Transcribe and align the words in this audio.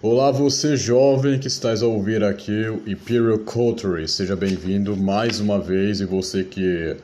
Olá, 0.00 0.30
você 0.30 0.76
jovem 0.76 1.40
que 1.40 1.48
estás 1.48 1.82
a 1.82 1.86
ouvir 1.88 2.22
aqui 2.22 2.68
o 2.68 2.88
Imperial 2.88 3.36
Culture, 3.40 4.06
seja 4.06 4.36
bem-vindo 4.36 4.96
mais 4.96 5.40
uma 5.40 5.58
vez 5.58 6.00
e 6.00 6.04
você 6.04 6.44
que 6.44 6.96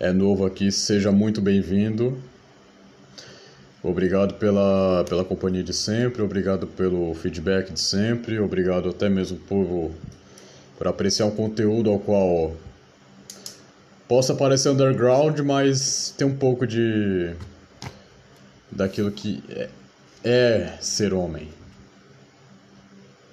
é 0.00 0.10
novo 0.10 0.46
aqui, 0.46 0.72
seja 0.72 1.12
muito 1.12 1.42
bem-vindo. 1.42 2.16
Obrigado 3.82 4.36
pela, 4.36 5.04
pela 5.06 5.22
companhia 5.22 5.62
de 5.62 5.74
sempre, 5.74 6.22
obrigado 6.22 6.66
pelo 6.66 7.12
feedback 7.12 7.70
de 7.70 7.80
sempre, 7.80 8.38
obrigado 8.38 8.88
até 8.88 9.10
mesmo 9.10 9.36
por, 9.40 9.90
por 10.78 10.88
apreciar 10.88 11.26
o 11.26 11.32
conteúdo 11.32 11.90
ao 11.90 11.98
qual 11.98 12.56
possa 14.08 14.34
parecer 14.34 14.70
underground, 14.70 15.40
mas 15.40 16.14
tem 16.16 16.26
um 16.26 16.34
pouco 16.34 16.66
de 16.66 17.34
daquilo 18.72 19.10
que 19.10 19.44
é, 19.50 19.68
é 20.24 20.78
ser 20.80 21.12
homem 21.12 21.48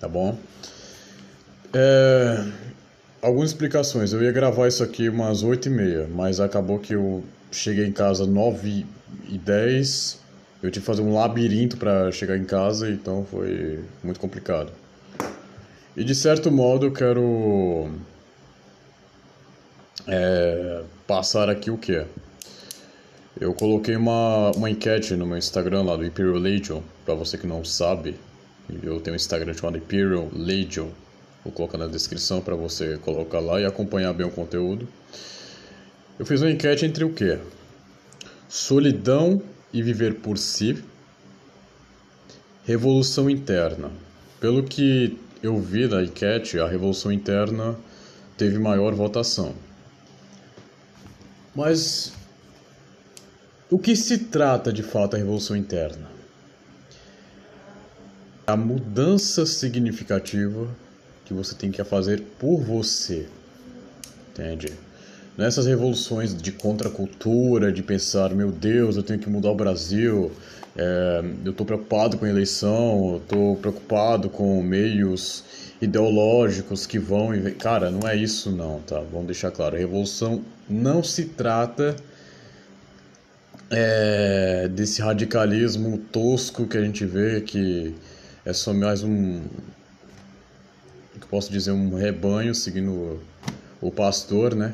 tá 0.01 0.07
bom? 0.07 0.35
É, 1.71 2.43
algumas 3.21 3.51
explicações. 3.51 4.11
Eu 4.11 4.23
ia 4.23 4.31
gravar 4.31 4.67
isso 4.67 4.83
aqui 4.83 5.07
umas 5.07 5.43
8 5.43 5.67
e 5.67 5.71
meia, 5.71 6.09
mas 6.11 6.39
acabou 6.39 6.79
que 6.79 6.93
eu 6.93 7.23
cheguei 7.51 7.85
em 7.85 7.91
casa 7.91 8.25
9 8.25 8.85
e 9.29 9.37
10. 9.37 10.19
Eu 10.63 10.71
tive 10.71 10.83
que 10.83 10.87
fazer 10.87 11.03
um 11.03 11.13
labirinto 11.13 11.77
para 11.77 12.11
chegar 12.11 12.35
em 12.35 12.45
casa, 12.45 12.89
então 12.89 13.25
foi 13.29 13.79
muito 14.03 14.19
complicado. 14.19 14.71
E 15.95 16.03
de 16.03 16.15
certo 16.15 16.51
modo 16.51 16.87
eu 16.87 16.91
quero 16.91 17.89
é, 20.07 20.81
passar 21.05 21.47
aqui 21.47 21.69
o 21.69 21.77
que? 21.77 22.03
Eu 23.39 23.53
coloquei 23.53 23.95
uma, 23.95 24.51
uma 24.55 24.69
enquete 24.69 25.15
no 25.15 25.25
meu 25.25 25.37
Instagram 25.37 25.83
lá 25.83 25.95
do 25.95 26.05
Imperial 26.05 26.35
Legion, 26.35 26.81
para 27.05 27.13
você 27.13 27.37
que 27.37 27.47
não 27.47 27.63
sabe, 27.63 28.15
eu 28.83 28.99
tenho 28.99 29.13
um 29.13 29.17
Instagram 29.17 29.53
chamado 29.53 29.77
Imperial 29.77 30.29
Legion. 30.33 30.89
Vou 31.43 31.51
colocar 31.51 31.77
na 31.77 31.87
descrição 31.87 32.41
para 32.41 32.55
você 32.55 32.97
colocar 32.99 33.39
lá 33.39 33.59
e 33.59 33.65
acompanhar 33.65 34.13
bem 34.13 34.27
o 34.27 34.31
conteúdo. 34.31 34.87
Eu 36.19 36.25
fiz 36.25 36.41
uma 36.41 36.51
enquete 36.51 36.85
entre 36.85 37.03
o 37.03 37.11
que? 37.11 37.39
Solidão 38.47 39.41
e 39.73 39.81
viver 39.81 40.15
por 40.15 40.37
si. 40.37 40.83
Revolução 42.63 43.29
interna. 43.29 43.91
Pelo 44.39 44.63
que 44.63 45.17
eu 45.41 45.59
vi 45.59 45.87
da 45.87 46.03
enquete, 46.03 46.59
a 46.59 46.67
revolução 46.67 47.11
interna 47.11 47.75
teve 48.37 48.59
maior 48.59 48.93
votação. 48.93 49.55
Mas 51.55 52.13
o 53.69 53.79
que 53.79 53.95
se 53.95 54.17
trata 54.17 54.71
de 54.71 54.83
fato 54.83 55.15
a 55.15 55.17
revolução 55.17 55.55
interna? 55.55 56.20
A 58.51 58.57
mudança 58.57 59.45
significativa 59.45 60.67
que 61.25 61.33
você 61.33 61.55
tem 61.55 61.71
que 61.71 61.81
fazer 61.83 62.21
por 62.37 62.59
você. 62.59 63.25
Entende? 64.31 64.73
Nessas 65.37 65.65
revoluções 65.65 66.35
de 66.35 66.51
contracultura, 66.51 67.71
de 67.71 67.81
pensar, 67.81 68.31
meu 68.31 68.51
Deus, 68.51 68.97
eu 68.97 69.03
tenho 69.03 69.19
que 69.19 69.29
mudar 69.29 69.51
o 69.51 69.55
Brasil, 69.55 70.31
é, 70.75 71.23
eu 71.45 71.51
estou 71.51 71.65
preocupado 71.65 72.17
com 72.17 72.25
a 72.25 72.29
eleição, 72.29 73.13
eu 73.13 73.17
estou 73.17 73.55
preocupado 73.55 74.29
com 74.29 74.61
meios 74.61 75.43
ideológicos 75.81 76.85
que 76.85 76.99
vão 76.99 77.33
e. 77.33 77.51
Cara, 77.51 77.89
não 77.89 78.07
é 78.07 78.15
isso 78.15 78.51
não, 78.51 78.81
tá? 78.81 79.01
Vamos 79.11 79.27
deixar 79.27 79.51
claro. 79.51 79.75
A 79.75 79.79
revolução 79.79 80.43
não 80.69 81.01
se 81.01 81.25
trata 81.25 81.95
é, 83.69 84.67
desse 84.67 85.01
radicalismo 85.01 85.97
tosco 85.97 86.67
que 86.67 86.77
a 86.77 86.81
gente 86.81 87.05
vê 87.05 87.39
que 87.39 87.95
é 88.45 88.53
só 88.53 88.73
mais 88.73 89.03
um. 89.03 89.41
que 91.13 91.27
posso 91.27 91.51
dizer? 91.51 91.71
Um 91.71 91.95
rebanho 91.95 92.55
seguindo 92.55 93.21
o 93.81 93.91
pastor, 93.91 94.55
né? 94.55 94.73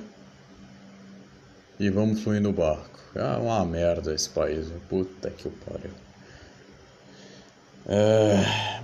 E 1.79 1.89
vamos 1.89 2.21
fluir 2.21 2.41
no 2.41 2.53
barco. 2.53 2.99
É 3.15 3.23
uma 3.37 3.65
merda 3.65 4.13
esse 4.13 4.29
país. 4.29 4.67
Puta 4.89 5.29
que 5.29 5.49
pariu. 5.49 5.91
É... 7.87 8.81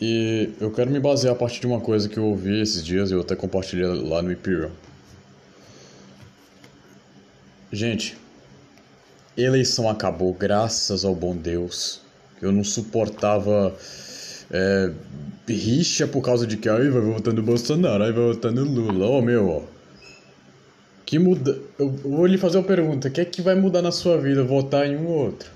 E 0.00 0.54
eu 0.60 0.70
quero 0.70 0.90
me 0.90 1.00
basear 1.00 1.34
a 1.34 1.38
partir 1.38 1.60
de 1.60 1.66
uma 1.66 1.80
coisa 1.80 2.08
que 2.08 2.18
eu 2.18 2.24
ouvi 2.24 2.60
esses 2.60 2.84
dias, 2.84 3.10
eu 3.10 3.20
até 3.20 3.34
compartilhei 3.34 3.86
lá 3.86 4.20
no 4.20 4.30
Imperial. 4.30 4.70
Gente, 7.72 8.16
eleição 9.36 9.88
acabou, 9.88 10.32
graças 10.34 11.04
ao 11.04 11.14
bom 11.14 11.34
Deus. 11.34 12.05
Eu 12.40 12.52
não 12.52 12.62
suportava 12.62 13.74
é, 14.50 14.92
rixa 15.48 16.06
por 16.06 16.22
causa 16.22 16.46
de 16.46 16.56
que 16.56 16.68
aí 16.68 16.88
vai 16.88 17.02
votando 17.02 17.42
Bolsonaro, 17.42 18.04
aí 18.04 18.12
vai 18.12 18.24
votando 18.24 18.64
Lula. 18.64 19.06
Ô 19.06 19.18
oh, 19.18 19.22
meu, 19.22 19.48
ó. 19.48 19.62
Que 21.04 21.18
muda. 21.18 21.58
Eu 21.78 21.90
vou 21.90 22.26
lhe 22.26 22.36
fazer 22.36 22.58
uma 22.58 22.64
pergunta: 22.64 23.08
o 23.08 23.10
que 23.10 23.20
é 23.20 23.24
que 23.24 23.40
vai 23.40 23.54
mudar 23.54 23.80
na 23.80 23.92
sua 23.92 24.18
vida 24.18 24.42
votar 24.42 24.86
em 24.86 24.96
um 24.96 25.06
ou 25.06 25.26
outro? 25.26 25.50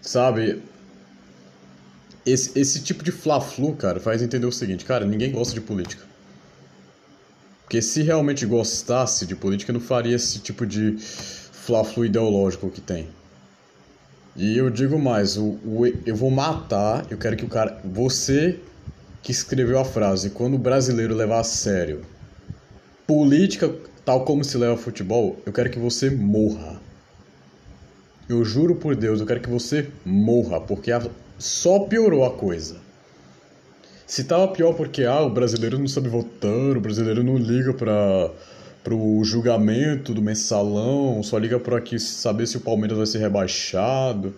Sabe? 0.00 0.60
Esse, 2.26 2.58
esse 2.58 2.82
tipo 2.82 3.02
de 3.02 3.10
fla-flu, 3.10 3.74
cara, 3.74 4.00
faz 4.00 4.20
entender 4.20 4.46
o 4.46 4.52
seguinte: 4.52 4.84
cara, 4.84 5.06
ninguém 5.06 5.30
gosta 5.30 5.54
de 5.54 5.60
política. 5.60 6.04
Porque 7.62 7.80
se 7.80 8.02
realmente 8.02 8.44
gostasse 8.44 9.24
de 9.24 9.34
política, 9.34 9.72
não 9.72 9.80
faria 9.80 10.16
esse 10.16 10.40
tipo 10.40 10.66
de 10.66 10.98
fla-flu 11.64 12.04
ideológico 12.04 12.70
que 12.70 12.80
tem. 12.80 13.06
E 14.34 14.56
eu 14.56 14.70
digo 14.70 14.98
mais, 14.98 15.36
o, 15.36 15.58
o, 15.64 15.86
eu 16.04 16.16
vou 16.16 16.30
matar, 16.30 17.06
eu 17.10 17.18
quero 17.18 17.36
que 17.36 17.44
o 17.44 17.48
cara. 17.48 17.80
Você 17.84 18.58
que 19.22 19.30
escreveu 19.30 19.78
a 19.78 19.84
frase, 19.84 20.30
quando 20.30 20.54
o 20.54 20.58
brasileiro 20.58 21.14
levar 21.14 21.40
a 21.40 21.44
sério 21.44 22.02
política 23.06 23.72
tal 24.04 24.24
como 24.24 24.42
se 24.42 24.58
leva 24.58 24.76
futebol, 24.76 25.38
eu 25.46 25.52
quero 25.52 25.70
que 25.70 25.78
você 25.78 26.10
morra. 26.10 26.80
Eu 28.28 28.44
juro 28.44 28.74
por 28.74 28.96
Deus, 28.96 29.20
eu 29.20 29.26
quero 29.26 29.40
que 29.40 29.50
você 29.50 29.88
morra, 30.04 30.60
porque 30.60 30.90
a, 30.90 31.00
só 31.38 31.80
piorou 31.80 32.24
a 32.24 32.32
coisa. 32.32 32.76
Se 34.06 34.24
tava 34.24 34.48
pior 34.48 34.72
porque 34.74 35.04
ah, 35.04 35.22
o 35.22 35.30
brasileiro 35.30 35.78
não 35.78 35.86
sabe 35.86 36.08
votar, 36.08 36.76
o 36.76 36.80
brasileiro 36.80 37.22
não 37.22 37.36
liga 37.36 37.72
pra 37.72 38.30
pro 38.82 39.22
julgamento 39.24 40.12
do 40.12 40.20
mensalão, 40.20 41.22
só 41.22 41.38
liga 41.38 41.58
para 41.58 41.78
aqui 41.78 41.98
saber 41.98 42.46
se 42.46 42.56
o 42.56 42.60
Palmeiras 42.60 42.96
vai 42.96 43.06
ser 43.06 43.18
rebaixado. 43.18 44.34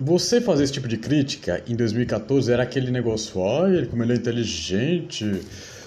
Você 0.00 0.40
fazer 0.40 0.64
esse 0.64 0.72
tipo 0.72 0.88
de 0.88 0.96
crítica 0.96 1.62
em 1.68 1.76
2014 1.76 2.50
era 2.50 2.62
aquele 2.62 2.90
negócio, 2.90 3.44
ai, 3.44 3.86
como 3.86 4.02
ele 4.02 4.14
é 4.14 4.16
inteligente, 4.16 5.42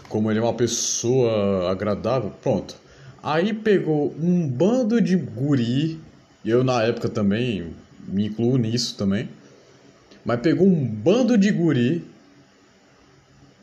como 0.08 0.32
ele 0.32 0.40
é 0.40 0.42
uma 0.42 0.54
pessoa 0.54 1.70
agradável, 1.70 2.32
pronto. 2.42 2.76
Aí 3.22 3.54
pegou 3.54 4.16
um 4.22 4.48
bando 4.48 5.02
de 5.02 5.16
guri, 5.16 6.00
eu 6.46 6.64
na 6.64 6.84
época 6.84 7.10
também 7.10 7.74
me 8.08 8.28
incluo 8.28 8.58
nisso 8.58 8.96
também, 8.96 9.28
mas 10.24 10.40
pegou 10.40 10.68
um 10.68 10.86
bando 10.86 11.38
de 11.38 11.52
guri 11.52 12.06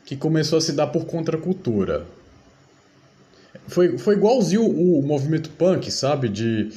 que 0.05 0.17
começou 0.17 0.57
a 0.57 0.61
se 0.61 0.73
dar 0.73 0.87
por 0.87 1.05
contracultura. 1.05 2.05
Foi, 3.67 3.97
foi 3.97 4.15
igualzinho 4.15 4.63
o, 4.63 4.99
o 4.99 5.03
movimento 5.03 5.49
punk, 5.51 5.89
sabe? 5.91 6.29
De, 6.29 6.69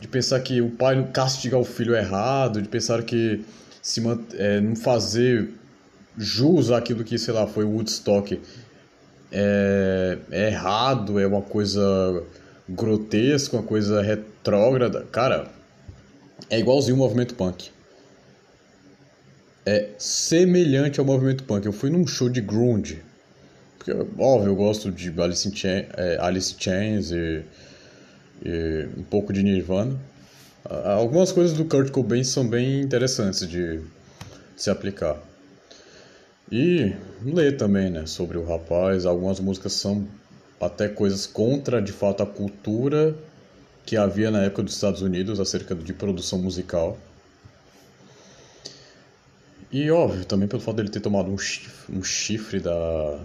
de 0.00 0.08
pensar 0.08 0.40
que 0.40 0.60
o 0.60 0.70
pai 0.70 1.08
castigar 1.12 1.60
o 1.60 1.64
filho 1.64 1.94
errado, 1.94 2.60
de 2.60 2.68
pensar 2.68 3.02
que 3.02 3.44
se 3.82 4.02
é, 4.34 4.60
não 4.60 4.76
fazer 4.76 5.50
jus 6.16 6.70
àquilo 6.70 7.04
que, 7.04 7.18
sei 7.18 7.34
lá, 7.34 7.46
foi 7.46 7.64
Woodstock 7.64 8.40
é, 9.32 10.18
é 10.30 10.46
errado, 10.48 11.18
é 11.18 11.26
uma 11.26 11.42
coisa 11.42 12.22
grotesca, 12.68 13.56
uma 13.56 13.62
coisa 13.62 14.00
retrógrada. 14.00 15.06
Cara, 15.10 15.50
é 16.48 16.58
igualzinho 16.58 16.94
o 16.94 16.98
movimento 16.98 17.34
punk. 17.34 17.70
É 19.66 19.90
semelhante 19.98 21.00
ao 21.00 21.06
movimento 21.06 21.44
punk. 21.44 21.66
Eu 21.66 21.72
fui 21.72 21.90
num 21.90 22.06
show 22.06 22.28
de 22.28 22.40
grunge 22.40 23.02
porque, 23.84 23.92
óbvio, 24.18 24.52
eu 24.52 24.56
gosto 24.56 24.90
de 24.90 25.12
Alice 25.20 25.46
in, 25.46 25.54
Chains, 25.54 25.86
é, 25.98 26.16
Alice 26.18 26.54
Chains 26.58 27.10
e, 27.10 27.44
e, 28.42 28.88
um 28.96 29.02
pouco 29.02 29.30
de 29.30 29.42
Nirvana. 29.42 29.94
Algumas 30.96 31.30
coisas 31.30 31.54
do 31.54 31.66
Kurt 31.66 31.90
Cobain 31.90 32.24
são 32.24 32.48
bem 32.48 32.80
interessantes 32.80 33.46
de, 33.46 33.80
de 33.80 33.82
se 34.56 34.70
aplicar. 34.70 35.18
E 36.50 36.94
ler 37.22 37.58
também, 37.58 37.90
né, 37.90 38.06
sobre 38.06 38.38
o 38.38 38.44
rapaz. 38.46 39.04
Algumas 39.04 39.38
músicas 39.38 39.74
são 39.74 40.08
até 40.58 40.88
coisas 40.88 41.26
contra, 41.26 41.82
de 41.82 41.92
fato, 41.92 42.22
a 42.22 42.26
cultura 42.26 43.14
que 43.84 43.98
havia 43.98 44.30
na 44.30 44.44
época 44.44 44.62
dos 44.62 44.74
Estados 44.74 45.02
Unidos 45.02 45.38
acerca 45.38 45.74
de 45.74 45.92
produção 45.92 46.38
musical. 46.38 46.96
E 49.70 49.90
óbvio, 49.90 50.24
também 50.24 50.48
pelo 50.48 50.62
fato 50.62 50.76
dele 50.76 50.88
ter 50.88 51.00
tomado 51.00 51.30
um 51.30 51.36
chifre, 51.36 51.94
um 51.94 52.02
chifre 52.02 52.60
da, 52.60 53.20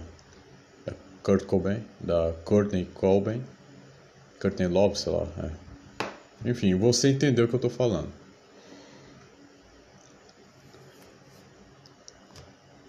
Kurt 1.29 1.45
Cobain, 1.45 1.83
da 1.99 2.33
Courtney 2.43 2.85
Cobain, 2.85 3.43
Courtney 4.41 4.67
Love, 4.67 4.97
sei 4.97 5.13
lá. 5.13 5.27
É. 5.37 6.49
Enfim, 6.49 6.73
você 6.73 7.11
entendeu 7.11 7.45
o 7.45 7.47
que 7.47 7.53
eu 7.53 7.59
tô 7.59 7.69
falando. 7.69 8.09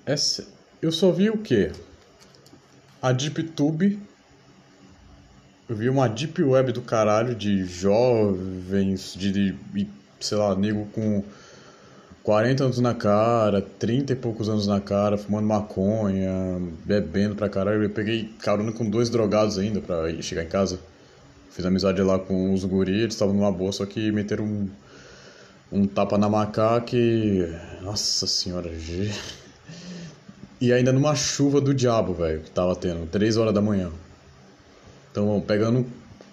Essa, 0.07 0.49
eu 0.81 0.91
só 0.91 1.13
vi 1.13 1.29
o 1.29 1.37
quê? 1.37 1.71
A 3.03 3.13
DeepTube. 3.13 4.01
Eu 5.69 5.77
vi 5.77 5.91
uma 5.91 6.09
Deep 6.09 6.43
Web 6.43 6.73
do 6.73 6.81
caralho 6.81 7.35
de 7.35 7.67
jovens, 7.67 9.13
de, 9.13 9.53
de 9.53 9.89
sei 10.19 10.39
lá, 10.39 10.57
nego 10.57 10.87
com 10.87 11.23
40 12.31 12.63
anos 12.63 12.79
na 12.79 12.95
cara, 12.95 13.61
30 13.61 14.13
e 14.13 14.15
poucos 14.15 14.49
anos 14.49 14.65
na 14.65 14.81
cara, 14.81 15.19
fumando 15.19 15.49
maconha, 15.49 16.31
bebendo 16.85 17.35
pra 17.35 17.49
caralho. 17.49 17.83
Eu 17.83 17.91
peguei 17.91 18.33
carona 18.41 18.71
com 18.71 18.89
dois 18.89 19.11
drogados 19.11 19.59
ainda 19.59 19.81
pra 19.81 20.09
chegar 20.23 20.45
em 20.45 20.49
casa. 20.49 20.79
Fiz 21.51 21.67
amizade 21.67 22.01
lá 22.01 22.21
com 22.21 22.55
os 22.55 22.65
guri, 22.65 23.01
eles 23.01 23.15
estavam 23.15 23.35
numa 23.35 23.51
boa, 23.51 23.73
só 23.73 23.85
que 23.85 24.13
meteram 24.13 24.45
um, 24.45 24.69
um 25.73 25.87
tapa 25.89 26.17
na 26.17 26.29
macaca 26.29 26.97
e... 26.97 27.53
Nossa 27.83 28.29
senhora, 28.29 28.71
E 30.61 30.73
ainda 30.73 30.93
numa 30.93 31.17
chuva 31.17 31.61
do 31.61 31.75
diabo, 31.75 32.15
velho, 32.15 32.43
que 32.43 32.51
tava 32.53 32.77
tendo, 32.77 33.09
3 33.09 33.39
horas 33.39 33.53
da 33.53 33.61
manhã. 33.61 33.91
Então, 35.11 35.43
pegando 35.45 35.85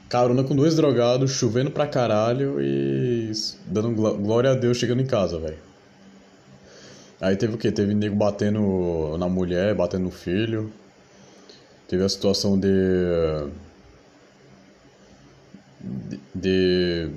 carona 0.07 0.43
com 0.43 0.55
dois 0.55 0.75
drogados, 0.75 1.31
chovendo 1.31 1.71
pra 1.71 1.87
caralho 1.87 2.61
e 2.61 3.31
dando 3.65 3.89
glória 3.95 4.51
a 4.51 4.53
Deus 4.53 4.77
chegando 4.77 5.01
em 5.01 5.07
casa, 5.07 5.39
velho. 5.39 5.65
Aí 7.19 7.35
teve 7.35 7.55
o 7.55 7.57
que? 7.57 7.71
Teve 7.71 7.93
nego 7.93 8.15
batendo 8.15 9.17
na 9.17 9.27
mulher, 9.27 9.73
batendo 9.75 10.03
no 10.03 10.11
filho. 10.11 10.71
Teve 11.87 12.03
a 12.03 12.09
situação 12.09 12.59
de. 12.59 12.69
de. 15.81 16.19
de 16.35 17.09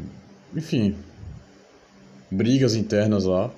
enfim. 0.57 0.97
brigas 2.31 2.75
internas 2.75 3.25
lá. 3.25 3.51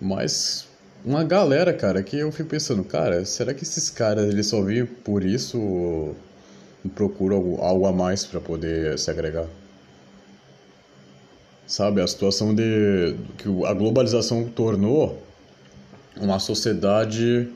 Mas. 0.00 0.66
Uma 1.04 1.22
galera, 1.22 1.72
cara, 1.72 2.02
que 2.02 2.18
eu 2.18 2.32
fico 2.32 2.48
pensando, 2.50 2.82
cara, 2.82 3.24
será 3.24 3.54
que 3.54 3.62
esses 3.62 3.88
caras 3.88 4.28
eles 4.28 4.48
só 4.48 4.60
vêm 4.60 4.84
por 4.84 5.24
isso 5.24 6.14
procuram 6.94 7.36
algo, 7.36 7.62
algo 7.62 7.86
a 7.86 7.92
mais 7.92 8.24
para 8.24 8.40
poder 8.40 8.98
se 8.98 9.10
agregar? 9.10 9.46
Sabe? 11.68 12.00
A 12.00 12.06
situação 12.06 12.54
de 12.54 13.14
que 13.36 13.48
a 13.66 13.74
globalização 13.74 14.44
tornou 14.44 15.22
uma 16.16 16.40
sociedade 16.40 17.46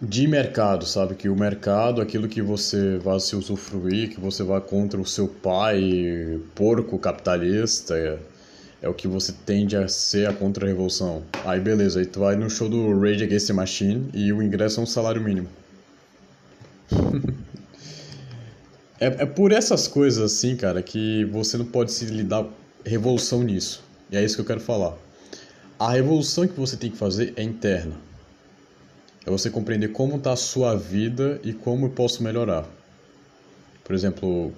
de 0.00 0.26
mercado, 0.26 0.84
sabe? 0.84 1.14
Que 1.14 1.28
o 1.28 1.36
mercado, 1.36 2.00
aquilo 2.00 2.26
que 2.26 2.42
você 2.42 2.96
vai 2.96 3.20
se 3.20 3.36
usufruir, 3.36 4.08
que 4.10 4.18
você 4.18 4.42
vai 4.42 4.60
contra 4.60 4.98
o 5.00 5.06
seu 5.06 5.28
pai, 5.28 6.40
porco 6.56 6.98
capitalista, 6.98 7.96
é, 7.96 8.18
é 8.80 8.88
o 8.88 8.94
que 8.94 9.06
você 9.06 9.32
tende 9.46 9.76
a 9.76 9.86
ser 9.86 10.28
a 10.28 10.32
contra-revolução. 10.32 11.22
Aí 11.44 11.60
beleza, 11.60 12.00
aí 12.00 12.06
tu 12.06 12.20
vai 12.20 12.34
no 12.34 12.50
show 12.50 12.68
do 12.68 12.98
Rage 12.98 13.22
Against 13.22 13.46
the 13.46 13.52
Machine 13.52 14.08
e 14.12 14.32
o 14.32 14.42
ingresso 14.42 14.80
é 14.80 14.82
um 14.82 14.86
salário 14.86 15.22
mínimo. 15.22 15.48
É, 19.02 19.06
é 19.06 19.26
por 19.26 19.50
essas 19.50 19.88
coisas 19.88 20.22
assim, 20.22 20.54
cara, 20.54 20.80
que 20.80 21.24
você 21.24 21.58
não 21.58 21.64
pode 21.64 21.90
se 21.90 22.04
lidar 22.04 22.46
revolução 22.86 23.42
nisso. 23.42 23.82
E 24.08 24.16
é 24.16 24.24
isso 24.24 24.36
que 24.36 24.42
eu 24.42 24.46
quero 24.46 24.60
falar. 24.60 24.96
A 25.76 25.90
revolução 25.90 26.46
que 26.46 26.54
você 26.54 26.76
tem 26.76 26.88
que 26.88 26.96
fazer 26.96 27.32
é 27.34 27.42
interna. 27.42 27.96
É 29.26 29.30
você 29.30 29.50
compreender 29.50 29.88
como 29.88 30.18
está 30.18 30.32
a 30.32 30.36
sua 30.36 30.76
vida 30.76 31.40
e 31.42 31.52
como 31.52 31.86
eu 31.86 31.90
posso 31.90 32.22
melhorar. 32.22 32.64
Por 33.82 33.92
exemplo, 33.92 34.52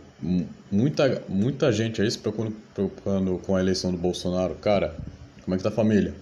muita, 0.70 1.23
muita 1.26 1.73
gente 1.73 2.02
aí 2.02 2.11
se 2.11 2.19
preocupando, 2.19 2.55
preocupando 2.75 3.38
com 3.38 3.56
a 3.56 3.61
eleição 3.61 3.93
do 3.93 3.97
Bolsonaro. 3.97 4.56
Cara, 4.56 4.94
como 5.43 5.55
é 5.55 5.56
que 5.56 5.62
tá 5.62 5.70
a 5.70 5.73
família? 5.73 6.14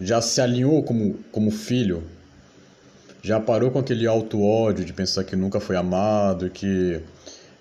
Já 0.00 0.20
se 0.20 0.40
alinhou 0.40 0.84
como, 0.84 1.14
como 1.32 1.50
filho 1.50 2.04
já 3.22 3.38
parou 3.38 3.70
com 3.70 3.78
aquele 3.78 4.06
alto 4.06 4.42
ódio 4.42 4.84
de 4.84 4.92
pensar 4.92 5.22
que 5.22 5.36
nunca 5.36 5.60
foi 5.60 5.76
amado, 5.76 6.50
que 6.50 7.00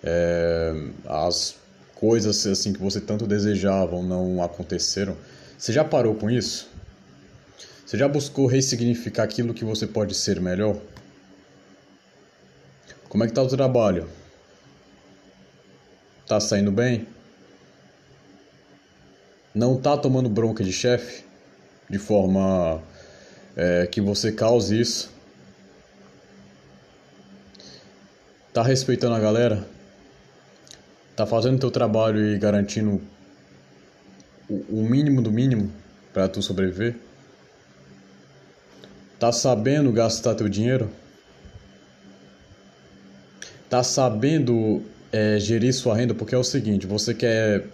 é, 0.03 0.73
as 1.05 1.55
coisas 1.93 2.47
assim 2.47 2.73
que 2.73 2.79
você 2.79 2.99
tanto 2.99 3.27
desejava 3.27 4.01
não 4.01 4.41
aconteceram. 4.41 5.15
Você 5.55 5.71
já 5.71 5.83
parou 5.83 6.15
com 6.15 6.31
isso? 6.31 6.67
Você 7.85 7.95
já 7.95 8.07
buscou 8.07 8.47
ressignificar 8.47 9.21
aquilo 9.21 9.53
que 9.53 9.63
você 9.63 9.85
pode 9.85 10.15
ser 10.15 10.41
melhor? 10.41 10.75
Como 13.07 13.23
é 13.23 13.27
que 13.27 13.33
tá 13.33 13.43
o 13.43 13.47
trabalho? 13.47 14.09
Tá 16.25 16.39
saindo 16.39 16.71
bem? 16.71 17.07
Não 19.53 19.79
tá 19.79 19.95
tomando 19.95 20.29
bronca 20.29 20.63
de 20.63 20.71
chefe? 20.71 21.23
De 21.87 21.99
forma 21.99 22.81
é, 23.55 23.85
que 23.85 24.01
você 24.01 24.31
cause 24.31 24.79
isso? 24.79 25.20
Tá 28.53 28.61
respeitando 28.61 29.15
a 29.15 29.19
galera? 29.19 29.65
Tá 31.15 31.25
fazendo 31.25 31.57
teu 31.57 31.71
trabalho 31.71 32.19
e 32.19 32.37
garantindo 32.37 33.01
o 34.49 34.81
mínimo 34.83 35.21
do 35.21 35.31
mínimo 35.31 35.71
para 36.13 36.27
tu 36.27 36.41
sobreviver? 36.41 36.97
Tá 39.17 39.31
sabendo 39.31 39.89
gastar 39.93 40.35
teu 40.35 40.49
dinheiro? 40.49 40.91
Tá 43.69 43.83
sabendo 43.83 44.83
é, 45.13 45.39
gerir 45.39 45.73
sua 45.73 45.95
renda? 45.95 46.13
Porque 46.13 46.35
é 46.35 46.37
o 46.37 46.43
seguinte, 46.43 46.85
você 46.85 47.13
quer 47.13 47.67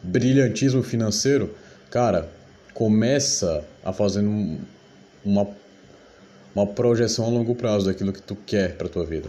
brilhantismo 0.00 0.84
financeiro, 0.84 1.52
cara, 1.90 2.30
começa 2.72 3.64
a 3.84 3.92
fazer 3.92 4.24
uma, 5.24 5.48
uma 6.54 6.64
projeção 6.64 7.24
a 7.24 7.28
longo 7.28 7.56
prazo 7.56 7.86
daquilo 7.86 8.12
que 8.12 8.22
tu 8.22 8.36
quer 8.36 8.76
para 8.76 8.88
tua 8.88 9.04
vida. 9.04 9.28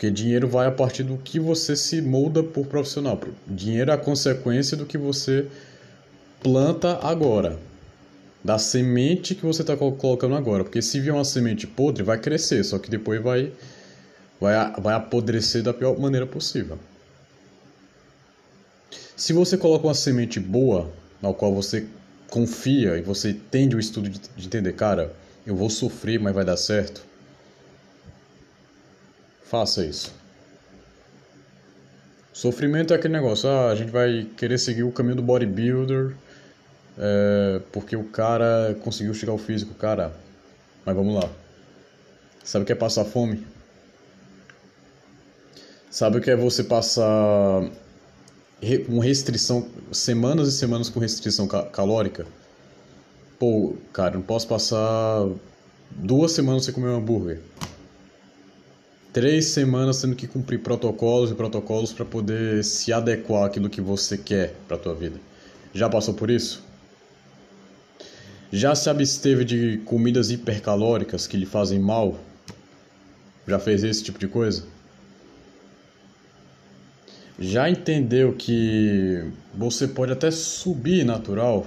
Porque 0.00 0.10
dinheiro 0.10 0.48
vai 0.48 0.66
a 0.66 0.70
partir 0.70 1.02
do 1.02 1.18
que 1.18 1.38
você 1.38 1.76
se 1.76 2.00
molda 2.00 2.42
por 2.42 2.64
profissional. 2.64 3.20
Dinheiro 3.46 3.90
é 3.90 3.94
a 3.94 3.98
consequência 3.98 4.74
do 4.74 4.86
que 4.86 4.96
você 4.96 5.46
planta 6.42 6.98
agora. 7.06 7.58
Da 8.42 8.58
semente 8.58 9.34
que 9.34 9.44
você 9.44 9.60
está 9.60 9.76
colocando 9.76 10.34
agora. 10.34 10.64
Porque 10.64 10.80
se 10.80 10.98
vier 11.00 11.14
uma 11.14 11.22
semente 11.22 11.66
podre, 11.66 12.02
vai 12.02 12.16
crescer, 12.18 12.64
só 12.64 12.78
que 12.78 12.88
depois 12.88 13.22
vai, 13.22 13.52
vai, 14.40 14.72
vai 14.80 14.94
apodrecer 14.94 15.62
da 15.62 15.74
pior 15.74 16.00
maneira 16.00 16.26
possível. 16.26 16.78
Se 19.14 19.34
você 19.34 19.58
coloca 19.58 19.86
uma 19.86 19.92
semente 19.92 20.40
boa, 20.40 20.90
na 21.20 21.30
qual 21.34 21.54
você 21.54 21.86
confia 22.30 22.96
e 22.96 23.02
você 23.02 23.32
entende 23.32 23.76
o 23.76 23.78
estudo 23.78 24.08
de 24.08 24.46
entender, 24.46 24.72
cara, 24.72 25.14
eu 25.46 25.54
vou 25.54 25.68
sofrer, 25.68 26.18
mas 26.18 26.34
vai 26.34 26.46
dar 26.46 26.56
certo 26.56 27.10
faça 29.50 29.84
isso. 29.84 30.14
Sofrimento 32.32 32.94
é 32.94 32.96
aquele 32.96 33.12
negócio, 33.12 33.48
ah, 33.48 33.70
a 33.70 33.74
gente 33.74 33.90
vai 33.90 34.26
querer 34.36 34.56
seguir 34.58 34.84
o 34.84 34.92
caminho 34.92 35.16
do 35.16 35.22
bodybuilder 35.22 36.14
é, 36.96 37.60
porque 37.72 37.96
o 37.96 38.04
cara 38.04 38.76
conseguiu 38.82 39.12
chegar 39.12 39.32
ao 39.32 39.38
físico, 39.38 39.74
cara. 39.74 40.14
Mas 40.86 40.94
vamos 40.94 41.14
lá. 41.14 41.28
Sabe 42.44 42.62
o 42.62 42.66
que 42.66 42.72
é 42.72 42.76
passar 42.76 43.04
fome? 43.04 43.44
Sabe 45.90 46.18
o 46.18 46.20
que 46.20 46.30
é 46.30 46.36
você 46.36 46.62
passar 46.62 47.68
com 48.86 48.98
restrição, 49.00 49.68
semanas 49.90 50.48
e 50.48 50.52
semanas 50.52 50.88
com 50.88 51.00
restrição 51.00 51.48
calórica? 51.48 52.24
Pô, 53.38 53.74
cara, 53.92 54.14
não 54.14 54.22
posso 54.22 54.46
passar 54.46 55.28
duas 55.90 56.32
semanas 56.32 56.64
sem 56.64 56.72
comer 56.72 56.88
um 56.88 56.98
hambúrguer 56.98 57.40
três 59.12 59.46
semanas 59.46 60.00
tendo 60.00 60.14
que 60.14 60.26
cumprir 60.26 60.58
protocolos 60.60 61.30
e 61.30 61.34
protocolos 61.34 61.92
para 61.92 62.04
poder 62.04 62.62
se 62.64 62.92
adequar 62.92 63.44
àquilo 63.44 63.68
que 63.68 63.80
você 63.80 64.16
quer 64.16 64.54
para 64.66 64.76
a 64.76 64.80
tua 64.80 64.94
vida. 64.94 65.18
Já 65.74 65.88
passou 65.88 66.14
por 66.14 66.30
isso? 66.30 66.62
Já 68.52 68.74
se 68.74 68.90
absteve 68.90 69.44
de 69.44 69.78
comidas 69.84 70.30
hipercalóricas 70.30 71.26
que 71.26 71.36
lhe 71.36 71.46
fazem 71.46 71.78
mal? 71.78 72.18
Já 73.46 73.58
fez 73.58 73.84
esse 73.84 74.02
tipo 74.02 74.18
de 74.18 74.26
coisa? 74.26 74.64
Já 77.38 77.70
entendeu 77.70 78.34
que 78.34 79.24
você 79.54 79.88
pode 79.88 80.12
até 80.12 80.30
subir 80.30 81.04
natural, 81.04 81.66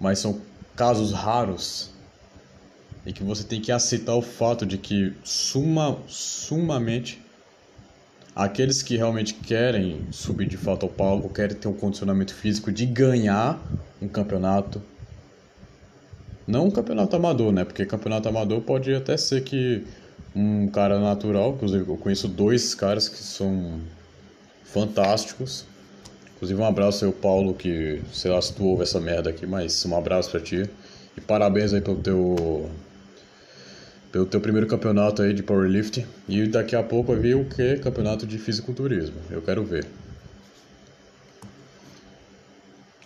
mas 0.00 0.20
são 0.20 0.40
casos 0.74 1.12
raros 1.12 1.90
e 3.08 3.12
que 3.12 3.24
você 3.24 3.42
tem 3.42 3.58
que 3.58 3.72
aceitar 3.72 4.14
o 4.14 4.20
fato 4.20 4.66
de 4.66 4.76
que 4.76 5.14
suma, 5.24 5.96
sumamente 6.06 7.18
aqueles 8.36 8.82
que 8.82 8.98
realmente 8.98 9.32
querem 9.32 10.06
subir 10.12 10.46
de 10.46 10.58
fato 10.58 10.84
ao 10.84 10.90
palco, 10.90 11.32
querem 11.32 11.56
ter 11.56 11.68
um 11.68 11.72
condicionamento 11.72 12.34
físico 12.34 12.70
de 12.70 12.84
ganhar 12.84 13.58
um 14.00 14.06
campeonato. 14.06 14.82
Não 16.46 16.66
um 16.66 16.70
campeonato 16.70 17.16
amador, 17.16 17.50
né? 17.50 17.64
Porque 17.64 17.86
campeonato 17.86 18.28
amador 18.28 18.60
pode 18.60 18.94
até 18.94 19.16
ser 19.16 19.42
que 19.42 19.86
um 20.36 20.68
cara 20.68 21.00
natural, 21.00 21.54
inclusive 21.54 21.88
eu 21.88 21.96
conheço 21.96 22.28
dois 22.28 22.74
caras 22.74 23.08
que 23.08 23.16
são 23.16 23.80
fantásticos. 24.64 25.64
Inclusive 26.36 26.60
um 26.60 26.66
abraço 26.66 27.06
aí 27.06 27.10
ao 27.10 27.16
Paulo, 27.16 27.54
que 27.54 28.02
sei 28.12 28.30
lá 28.30 28.42
se 28.42 28.52
tu 28.52 28.66
ouve 28.66 28.82
essa 28.82 29.00
merda 29.00 29.30
aqui, 29.30 29.46
mas 29.46 29.82
um 29.86 29.96
abraço 29.96 30.30
pra 30.30 30.40
ti. 30.40 30.68
E 31.16 31.20
parabéns 31.22 31.72
aí 31.72 31.80
pelo 31.80 31.96
teu 31.96 32.70
pelo 34.10 34.26
teu 34.26 34.40
primeiro 34.40 34.66
campeonato 34.66 35.22
aí 35.22 35.32
de 35.32 35.42
powerlifting. 35.42 36.06
E 36.28 36.46
daqui 36.46 36.74
a 36.74 36.82
pouco 36.82 37.12
vai 37.12 37.20
vir 37.20 37.36
o 37.36 37.44
que? 37.44 37.76
Campeonato 37.76 38.26
de 38.26 38.38
fisiculturismo. 38.38 39.16
Eu 39.30 39.42
quero 39.42 39.64
ver. 39.64 39.86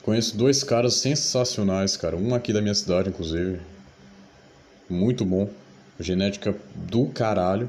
Conheço 0.02 0.36
dois 0.36 0.64
caras 0.64 0.94
sensacionais, 0.94 1.96
cara. 1.96 2.16
Um 2.16 2.34
aqui 2.34 2.52
da 2.52 2.60
minha 2.60 2.74
cidade, 2.74 3.08
inclusive. 3.08 3.60
Muito 4.88 5.24
bom. 5.24 5.48
Genética 5.98 6.54
do 6.74 7.06
caralho. 7.06 7.68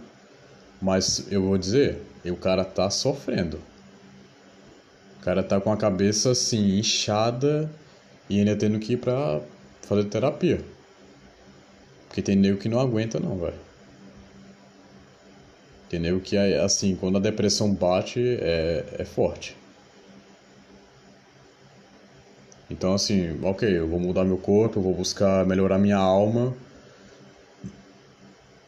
Mas 0.81 1.31
eu 1.31 1.43
vou 1.43 1.57
dizer, 1.57 2.01
o 2.25 2.35
cara 2.35 2.65
tá 2.65 2.89
sofrendo. 2.89 3.59
O 5.19 5.23
cara 5.23 5.41
tá 5.41 5.61
com 5.61 5.71
a 5.71 5.77
cabeça 5.77 6.31
assim, 6.31 6.77
inchada 6.77 7.69
e 8.29 8.39
ainda 8.39 8.55
tendo 8.55 8.79
que 8.79 8.93
ir 8.93 8.97
pra 8.97 9.39
fazer 9.83 10.05
terapia. 10.05 10.59
Porque 12.13 12.21
tem 12.21 12.35
nego 12.35 12.59
que 12.59 12.69
não 12.69 12.79
aguenta 12.79 13.19
não, 13.19 13.39
velho. 13.39 13.55
Tem 15.89 15.99
nego 15.99 16.19
que, 16.19 16.37
assim, 16.37 16.95
quando 16.95 17.17
a 17.17 17.19
depressão 17.19 17.73
bate, 17.73 18.37
é, 18.39 18.85
é 18.99 19.03
forte. 19.03 19.57
Então, 22.69 22.93
assim, 22.93 23.39
ok, 23.41 23.67
eu 23.67 23.87
vou 23.87 23.99
mudar 23.99 24.23
meu 24.23 24.37
corpo, 24.37 24.77
eu 24.77 24.83
vou 24.83 24.93
buscar 24.93 25.43
melhorar 25.47 25.79
minha 25.79 25.97
alma, 25.97 26.55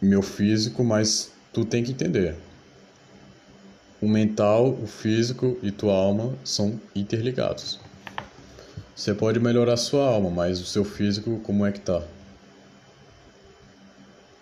meu 0.02 0.24
físico, 0.24 0.84
mas 0.84 1.32
tu 1.54 1.64
tem 1.64 1.84
que 1.84 1.92
entender. 1.92 2.34
O 4.02 4.08
mental, 4.08 4.72
o 4.72 4.88
físico 4.88 5.56
e 5.62 5.70
tua 5.70 5.94
alma 5.94 6.34
são 6.44 6.82
interligados. 6.96 7.80
Você 8.96 9.14
pode 9.14 9.40
melhorar 9.40 9.78
sua 9.78 10.04
alma, 10.08 10.32
mas 10.32 10.60
o 10.60 10.66
seu 10.66 10.84
físico, 10.84 11.40
como 11.44 11.64
é 11.64 11.72
que 11.72 11.80
tá? 11.80 12.02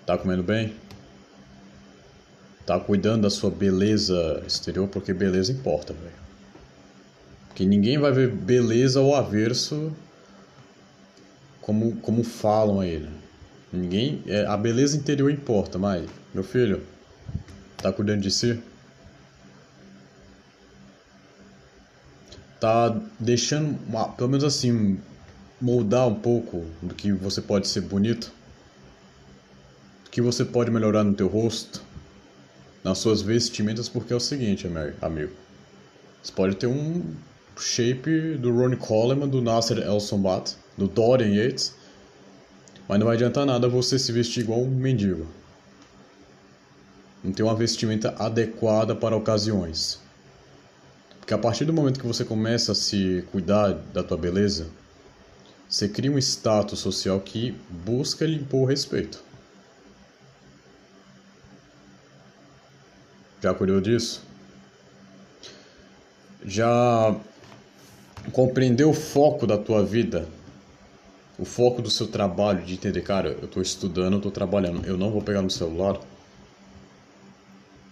Tá 0.05 0.17
comendo 0.17 0.43
bem? 0.43 0.73
Tá 2.65 2.79
cuidando 2.79 3.23
da 3.23 3.29
sua 3.29 3.49
beleza 3.49 4.43
exterior, 4.45 4.87
porque 4.87 5.13
beleza 5.13 5.51
importa, 5.51 5.93
velho. 5.93 6.23
Porque 7.47 7.65
ninguém 7.65 7.97
vai 7.97 8.11
ver 8.11 8.29
beleza 8.29 8.99
ao 8.99 9.15
averso 9.15 9.93
como, 11.61 11.95
como 11.97 12.23
falam 12.23 12.79
a 12.79 12.87
ele. 12.87 13.09
Ninguém. 13.71 14.23
É, 14.27 14.45
a 14.45 14.57
beleza 14.57 14.97
interior 14.97 15.31
importa, 15.31 15.77
mas, 15.79 16.09
meu 16.33 16.43
filho, 16.43 16.83
tá 17.77 17.91
cuidando 17.91 18.21
de 18.21 18.31
si? 18.31 18.59
Tá 22.59 22.97
deixando, 23.19 23.77
pelo 24.15 24.29
menos 24.29 24.43
assim, 24.43 24.99
moldar 25.59 26.07
um 26.07 26.15
pouco 26.15 26.65
do 26.81 26.93
que 26.93 27.11
você 27.11 27.41
pode 27.41 27.67
ser 27.67 27.81
bonito? 27.81 28.31
Que 30.13 30.21
você 30.21 30.45
pode 30.45 30.69
melhorar 30.69 31.03
no 31.03 31.15
teu 31.15 31.27
rosto, 31.27 31.81
nas 32.83 32.99
suas 32.99 33.23
vestimentas, 33.23 33.89
porque 33.89 34.13
é 34.13 34.15
o 34.15 34.19
seguinte, 34.19 34.69
amigo. 35.01 35.31
Você 36.21 36.31
pode 36.31 36.55
ter 36.55 36.67
um 36.67 37.15
shape 37.57 38.37
do 38.37 38.55
Ronnie 38.55 38.77
Coleman, 38.77 39.27
do 39.27 39.41
Nasser 39.41 39.79
El 39.79 39.99
Sombat, 39.99 40.55
do 40.77 40.87
Dorian 40.87 41.33
Yates, 41.33 41.73
mas 42.87 42.99
não 42.99 43.07
vai 43.07 43.15
adiantar 43.15 43.43
nada 43.43 43.67
você 43.67 43.97
se 43.97 44.11
vestir 44.11 44.41
igual 44.41 44.61
um 44.61 44.69
mendigo. 44.69 45.25
Não 47.23 47.31
ter 47.31 47.41
uma 47.41 47.55
vestimenta 47.55 48.13
adequada 48.19 48.95
para 48.95 49.15
ocasiões. 49.15 49.99
Porque 51.17 51.33
a 51.33 51.39
partir 51.39 51.65
do 51.65 51.73
momento 51.73 51.99
que 51.99 52.05
você 52.05 52.23
começa 52.23 52.73
a 52.73 52.75
se 52.75 53.25
cuidar 53.31 53.71
da 53.91 54.03
tua 54.03 54.17
beleza, 54.17 54.67
você 55.67 55.89
cria 55.89 56.11
um 56.11 56.19
status 56.19 56.77
social 56.77 57.19
que 57.19 57.55
busca 57.83 58.27
lhe 58.27 58.35
impor 58.35 58.69
respeito. 58.69 59.32
Já 63.43 63.53
cuidou 63.53 63.81
disso? 63.81 64.21
Já 66.45 67.13
compreendeu 68.31 68.91
o 68.91 68.93
foco 68.93 69.45
da 69.45 69.57
tua 69.57 69.83
vida? 69.83 70.29
O 71.37 71.43
foco 71.43 71.81
do 71.81 71.91
seu 71.91 72.07
trabalho, 72.07 72.63
de 72.63 72.75
entender, 72.75 73.01
cara, 73.01 73.35
eu 73.41 73.43
estou 73.43 73.61
estudando, 73.61 74.13
eu 74.13 74.19
estou 74.19 74.31
trabalhando, 74.31 74.85
eu 74.85 74.95
não 74.95 75.11
vou 75.11 75.21
pegar 75.21 75.41
no 75.41 75.49
celular. 75.49 75.99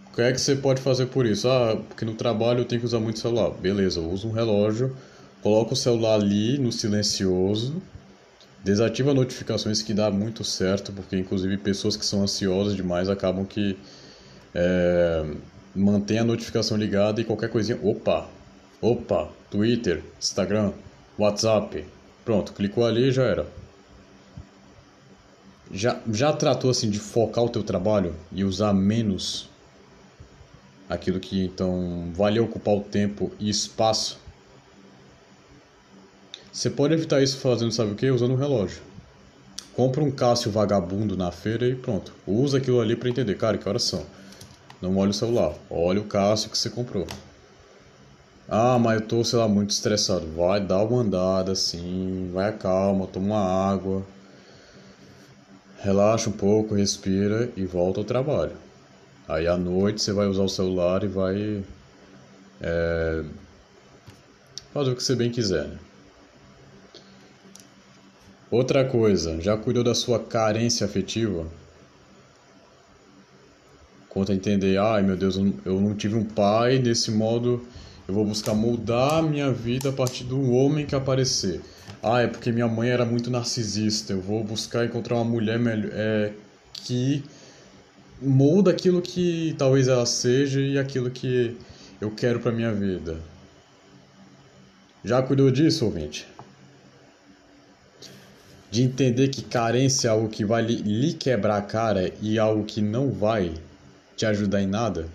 O 0.08 0.16
que 0.16 0.22
é 0.22 0.32
que 0.32 0.40
você 0.40 0.56
pode 0.56 0.80
fazer 0.80 1.08
por 1.08 1.26
isso? 1.26 1.50
Ah, 1.50 1.76
porque 1.86 2.06
no 2.06 2.14
trabalho 2.14 2.60
eu 2.60 2.66
tenho 2.66 2.80
que 2.80 2.88
usar 2.88 3.02
muito 3.02 3.20
celular. 3.20 3.50
Beleza, 3.50 4.00
eu 4.00 4.10
uso 4.10 4.30
um 4.30 4.32
relógio, 4.32 4.96
coloco 5.42 5.74
o 5.74 5.76
celular 5.76 6.14
ali 6.14 6.58
no 6.60 6.72
silencioso, 6.72 7.82
desativa 8.64 9.14
notificações 9.14 9.82
que 9.82 9.94
dá 9.94 10.10
muito 10.10 10.46
certo, 10.46 10.94
porque 10.94 11.18
inclusive 11.18 11.58
pessoas 11.58 11.98
que 11.98 12.06
são 12.06 12.22
ansiosas 12.22 12.74
demais 12.74 13.10
acabam 13.10 13.46
que 13.46 13.78
é, 14.54 15.26
mantém 15.76 16.20
a 16.20 16.24
notificação 16.24 16.78
ligada 16.78 17.22
e 17.22 17.26
qualquer 17.26 17.50
coisinha. 17.50 17.80
Opa! 17.82 18.28
Opa! 18.82 19.30
Twitter, 19.50 20.04
Instagram, 20.20 20.72
WhatsApp. 21.18 21.86
Pronto, 22.24 22.54
clicou 22.54 22.86
ali 22.86 23.10
e 23.10 23.12
já 23.12 23.24
era. 23.24 23.48
Já, 25.74 26.00
já 26.12 26.34
tratou 26.34 26.70
assim 26.70 26.90
de 26.90 27.00
focar 27.00 27.44
o 27.44 27.50
teu 27.50 27.64
trabalho 27.64 28.14
e 28.32 28.44
usar 28.44 28.74
menos 28.74 29.50
aquilo 30.90 31.20
que 31.20 31.46
então 31.46 32.12
vale 32.14 32.40
ocupar 32.40 32.76
o 32.76 32.82
tempo 32.82 33.32
e 33.40 33.50
espaço? 33.50 34.20
Você 36.52 36.70
pode 36.70 36.94
evitar 36.94 37.24
isso 37.24 37.38
fazendo 37.38 37.72
sabe 37.72 37.92
o 37.92 37.96
que? 37.96 38.12
Usando 38.12 38.34
um 38.34 38.38
relógio. 38.38 38.82
Compra 39.74 40.04
um 40.04 40.12
Cássio 40.12 40.52
vagabundo 40.52 41.16
na 41.16 41.32
feira 41.32 41.66
e 41.66 41.76
pronto. 41.76 42.14
Usa 42.28 42.58
aquilo 42.58 42.82
ali 42.82 42.96
para 42.96 43.10
entender, 43.10 43.36
cara, 43.38 43.58
que 43.58 43.68
horas 43.68 43.84
são. 43.84 44.06
Não 44.82 44.98
olhe 44.98 45.12
o 45.12 45.14
celular, 45.14 45.54
olhe 45.70 46.00
o 46.00 46.06
Cássio 46.06 46.50
que 46.50 46.58
você 46.58 46.70
comprou. 46.70 47.06
Ah, 48.50 48.80
mas 48.80 49.00
eu 49.00 49.08
tô, 49.08 49.24
sei 49.24 49.40
lá, 49.40 49.48
muito 49.48 49.70
estressado. 49.70 50.28
Vai 50.36 50.60
dar 50.60 50.84
uma 50.84 51.02
andada 51.02 51.52
assim, 51.52 52.30
vai 52.34 52.52
calma, 52.58 53.08
toma 53.08 53.28
uma 53.28 53.72
água. 53.72 54.04
Relaxa 55.80 56.30
um 56.30 56.34
pouco, 56.34 56.76
respira 56.76 57.50
e 57.56 57.66
volta 57.66 58.00
ao 58.00 58.04
trabalho. 58.04 58.54
Aí 59.28 59.48
à 59.48 59.56
noite 59.56 60.02
você 60.02 60.12
vai 60.12 60.28
usar 60.28 60.44
o 60.44 60.50
celular 60.50 61.04
e 61.04 61.08
vai 61.08 61.64
é, 62.60 63.24
fazer 64.74 64.92
o 64.92 64.96
que 64.96 65.04
você 65.04 65.16
bem 65.16 65.32
quiser. 65.32 65.68
Né? 65.68 65.78
Outra 68.50 68.84
coisa, 68.84 69.40
já 69.40 69.56
cuidou 69.56 69.84
da 69.84 69.96
sua 69.96 70.20
carência 70.20 70.86
afetiva? 70.86 71.46
Quanto 74.12 74.34
a 74.34 74.36
entender, 74.36 74.78
ai 74.78 75.02
meu 75.02 75.16
Deus, 75.16 75.38
eu 75.38 75.80
não 75.80 75.96
tive 75.96 76.16
um 76.16 76.26
pai, 76.26 76.78
desse 76.78 77.10
modo 77.12 77.66
eu 78.06 78.14
vou 78.14 78.26
buscar 78.26 78.54
moldar 78.54 79.20
a 79.20 79.22
minha 79.22 79.50
vida 79.54 79.88
a 79.90 79.94
partir 79.94 80.26
do 80.26 80.52
homem 80.52 80.86
que 80.86 80.94
aparecer. 80.94 81.62
Ah, 82.04 82.20
é 82.22 82.28
porque 82.28 82.52
minha 82.52 82.68
mãe 82.68 82.90
era 82.90 83.06
muito 83.06 83.32
narcisista, 83.32 84.12
eu 84.12 84.20
vou 84.20 84.44
buscar 84.44 84.86
encontrar 84.86 85.16
uma 85.16 85.24
mulher 85.24 85.58
melhor, 85.58 85.92
é, 85.94 86.34
que 86.74 87.24
molda 88.22 88.72
aquilo 88.72 89.02
que 89.02 89.56
talvez 89.58 89.88
ela 89.88 90.06
seja 90.06 90.60
e 90.60 90.78
aquilo 90.78 91.10
que 91.10 91.56
eu 92.02 92.12
quero 92.12 92.42
para 92.42 92.52
minha 92.52 92.74
vida. 92.74 93.18
Já 95.06 95.22
cuidou 95.22 95.50
disso, 95.50 95.86
ouvinte? 95.86 96.28
De 98.70 98.84
entender 98.84 99.30
que 99.30 99.42
carência 99.42 100.10
é 100.10 100.12
algo 100.12 100.28
que 100.28 100.44
vai 100.44 100.64
lhe 100.64 101.14
quebrar 101.14 101.58
a 101.58 101.62
cara 101.62 102.12
e 102.22 102.38
algo 102.38 102.66
que 102.66 102.82
não 102.82 103.10
vai 103.10 103.54
te 104.22 104.26
ajudar 104.28 104.62
em 104.62 104.68
nada, 104.68 105.08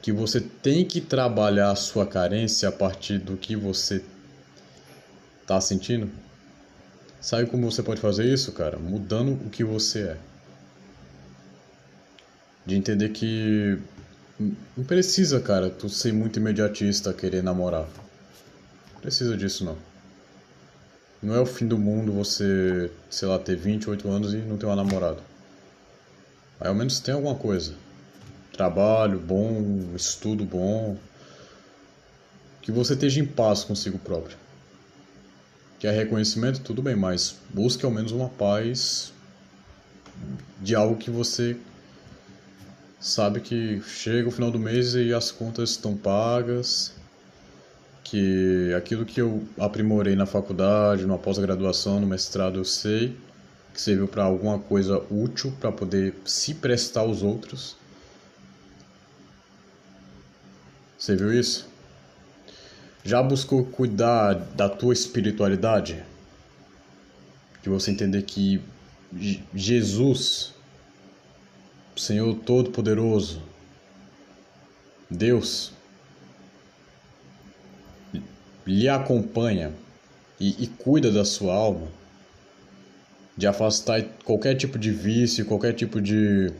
que 0.00 0.12
você 0.12 0.40
tem 0.40 0.84
que 0.84 1.00
trabalhar 1.00 1.72
a 1.72 1.74
sua 1.74 2.06
carência 2.06 2.68
a 2.68 2.72
partir 2.72 3.18
do 3.18 3.36
que 3.36 3.56
você 3.56 4.00
tá 5.44 5.60
sentindo? 5.60 6.08
Sabe 7.20 7.50
como 7.50 7.68
você 7.68 7.82
pode 7.82 8.00
fazer 8.00 8.32
isso, 8.32 8.52
cara? 8.52 8.78
Mudando 8.78 9.32
o 9.44 9.50
que 9.50 9.64
você 9.64 10.02
é. 10.02 10.16
De 12.64 12.76
entender 12.76 13.08
que 13.08 13.76
não 14.76 14.84
precisa, 14.84 15.40
cara, 15.40 15.68
tu 15.68 15.88
ser 15.88 16.12
muito 16.12 16.38
imediatista 16.38 17.12
querer 17.12 17.42
namorar. 17.42 17.88
Não 18.94 19.00
precisa 19.00 19.36
disso 19.36 19.64
não. 19.64 19.76
Não 21.20 21.34
é 21.34 21.40
o 21.40 21.46
fim 21.46 21.66
do 21.66 21.76
mundo 21.76 22.12
você, 22.12 22.88
sei 23.10 23.26
lá, 23.26 23.36
ter 23.36 23.56
28 23.56 24.08
anos 24.08 24.32
e 24.32 24.36
não 24.36 24.56
ter 24.56 24.66
uma 24.66 24.76
namorada. 24.76 25.33
Aí 26.60 26.68
ao 26.68 26.74
menos 26.74 27.00
tem 27.00 27.14
alguma 27.14 27.34
coisa. 27.34 27.74
Trabalho 28.52 29.18
bom, 29.18 29.94
estudo 29.94 30.44
bom. 30.44 30.96
Que 32.62 32.70
você 32.70 32.94
esteja 32.94 33.20
em 33.20 33.26
paz 33.26 33.64
consigo 33.64 33.98
próprio. 33.98 34.36
Quer 35.78 35.92
reconhecimento? 35.92 36.60
Tudo 36.60 36.80
bem, 36.80 36.96
mas 36.96 37.36
busque 37.52 37.84
ao 37.84 37.90
menos 37.90 38.12
uma 38.12 38.28
paz 38.28 39.12
de 40.60 40.74
algo 40.74 40.96
que 40.96 41.10
você 41.10 41.56
sabe 42.98 43.40
que 43.40 43.82
chega 43.82 44.28
o 44.28 44.30
final 44.30 44.50
do 44.50 44.58
mês 44.58 44.94
e 44.94 45.12
as 45.12 45.30
contas 45.30 45.70
estão 45.70 45.94
pagas, 45.94 46.94
que 48.02 48.72
aquilo 48.74 49.04
que 49.04 49.20
eu 49.20 49.46
aprimorei 49.58 50.16
na 50.16 50.24
faculdade, 50.24 51.04
na 51.04 51.18
pós-graduação, 51.18 52.00
no 52.00 52.06
mestrado, 52.06 52.58
eu 52.58 52.64
sei 52.64 53.14
que 53.74 53.80
serviu 53.80 54.06
para 54.06 54.22
alguma 54.22 54.56
coisa 54.60 55.02
útil 55.10 55.52
para 55.58 55.72
poder 55.72 56.14
se 56.24 56.54
prestar 56.54 57.00
aos 57.00 57.24
outros. 57.24 57.76
Você 60.96 61.16
viu 61.16 61.34
isso? 61.34 61.68
Já 63.02 63.20
buscou 63.20 63.64
cuidar 63.64 64.34
da 64.34 64.68
tua 64.68 64.94
espiritualidade? 64.94 66.02
De 67.62 67.68
você 67.68 67.90
entender 67.90 68.22
que 68.22 68.62
Jesus, 69.52 70.54
Senhor 71.96 72.32
Todo-Poderoso, 72.36 73.42
Deus, 75.10 75.72
lhe 78.64 78.88
acompanha 78.88 79.72
e, 80.38 80.64
e 80.64 80.66
cuida 80.66 81.10
da 81.10 81.24
sua 81.24 81.54
alma, 81.54 81.88
de 83.36 83.46
afastar 83.46 84.02
qualquer 84.24 84.54
tipo 84.54 84.78
de 84.78 84.90
vício, 84.90 85.44
qualquer 85.44 85.72
tipo 85.72 86.00
de, 86.00 86.52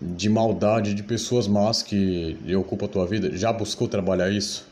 de 0.00 0.28
maldade 0.28 0.94
de 0.94 1.02
pessoas 1.02 1.48
más 1.48 1.82
que 1.82 2.38
ocupam 2.56 2.86
a 2.86 2.88
tua 2.88 3.06
vida. 3.06 3.36
Já 3.36 3.52
buscou 3.52 3.88
trabalhar 3.88 4.30
isso? 4.30 4.66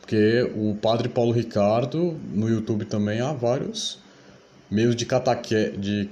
Porque 0.00 0.50
o 0.56 0.74
Padre 0.74 1.08
Paulo 1.08 1.32
Ricardo, 1.32 2.18
no 2.32 2.48
YouTube 2.48 2.86
também 2.86 3.20
há 3.20 3.30
vários 3.32 3.98
meios 4.70 4.96
de, 4.96 5.04
cataque, 5.04 5.72
de 5.76 6.08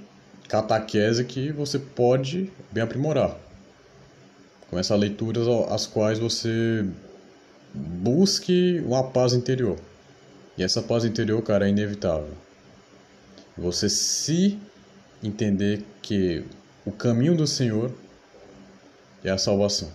cataquese 0.49 1.25
que 1.25 1.51
você 1.51 1.79
pode 1.79 2.51
bem 2.71 2.83
aprimorar. 2.83 3.37
Com 4.69 4.79
essas 4.79 4.99
leituras 5.01 5.47
as 5.71 5.87
quais 5.87 6.19
você 6.19 6.85
busque 7.73 8.83
uma 8.85 9.05
paz 9.05 9.33
interior. 9.33 9.79
E 10.59 10.63
essa 10.63 10.83
paz 10.83 11.05
interior, 11.05 11.41
cara, 11.43 11.67
é 11.67 11.71
inevitável. 11.71 12.35
Você 13.57 13.89
se 13.89 14.59
entender 15.23 15.83
que 16.03 16.45
o 16.85 16.93
caminho 16.93 17.37
do 17.37 17.47
Senhor 17.47 17.91
é 19.25 19.31
a 19.31 19.39
salvação. 19.39 19.91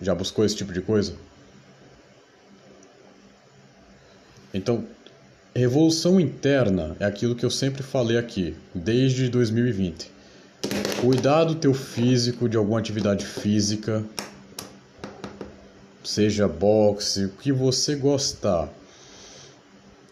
Já 0.00 0.14
buscou 0.14 0.44
esse 0.44 0.56
tipo 0.56 0.72
de 0.72 0.80
coisa? 0.80 1.14
Então, 4.54 4.84
revolução 5.54 6.18
interna 6.18 6.96
é 6.98 7.04
aquilo 7.04 7.34
que 7.34 7.44
eu 7.44 7.50
sempre 7.50 7.82
falei 7.82 8.18
aqui, 8.18 8.56
desde 8.74 9.28
2020. 9.28 10.10
Cuidar 11.00 11.44
do 11.44 11.54
teu 11.54 11.74
físico, 11.74 12.48
de 12.48 12.56
alguma 12.56 12.78
atividade 12.78 13.26
física, 13.26 14.04
seja 16.04 16.48
boxe, 16.48 17.26
o 17.26 17.28
que 17.30 17.52
você 17.52 17.94
gostar. 17.96 18.68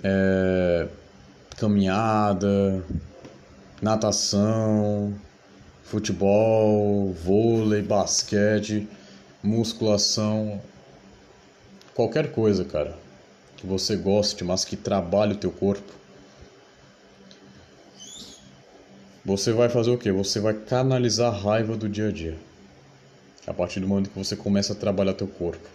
É, 0.03 0.89
caminhada, 1.61 2.83
natação, 3.83 5.15
futebol, 5.85 7.13
vôlei, 7.13 7.83
basquete, 7.83 8.89
musculação, 9.43 10.59
qualquer 11.95 12.33
coisa, 12.33 12.65
cara, 12.65 12.97
que 13.59 13.67
você 13.67 13.95
goste, 13.95 14.43
mas 14.43 14.65
que 14.65 14.75
trabalhe 14.75 15.35
o 15.35 15.37
teu 15.37 15.51
corpo. 15.51 15.93
Você 19.23 19.53
vai 19.53 19.69
fazer 19.69 19.91
o 19.91 19.99
que? 19.99 20.11
Você 20.11 20.41
vai 20.41 20.55
canalizar 20.55 21.35
a 21.35 21.37
raiva 21.37 21.77
do 21.77 21.91
dia 21.91 22.09
a 22.09 22.11
dia. 22.11 22.39
A 23.47 23.53
partir 23.53 23.81
do 23.81 23.87
momento 23.87 24.09
que 24.09 24.19
você 24.19 24.35
começa 24.35 24.73
a 24.73 24.77
trabalhar 24.77 25.13
teu 25.13 25.29
corpo. 25.29 25.69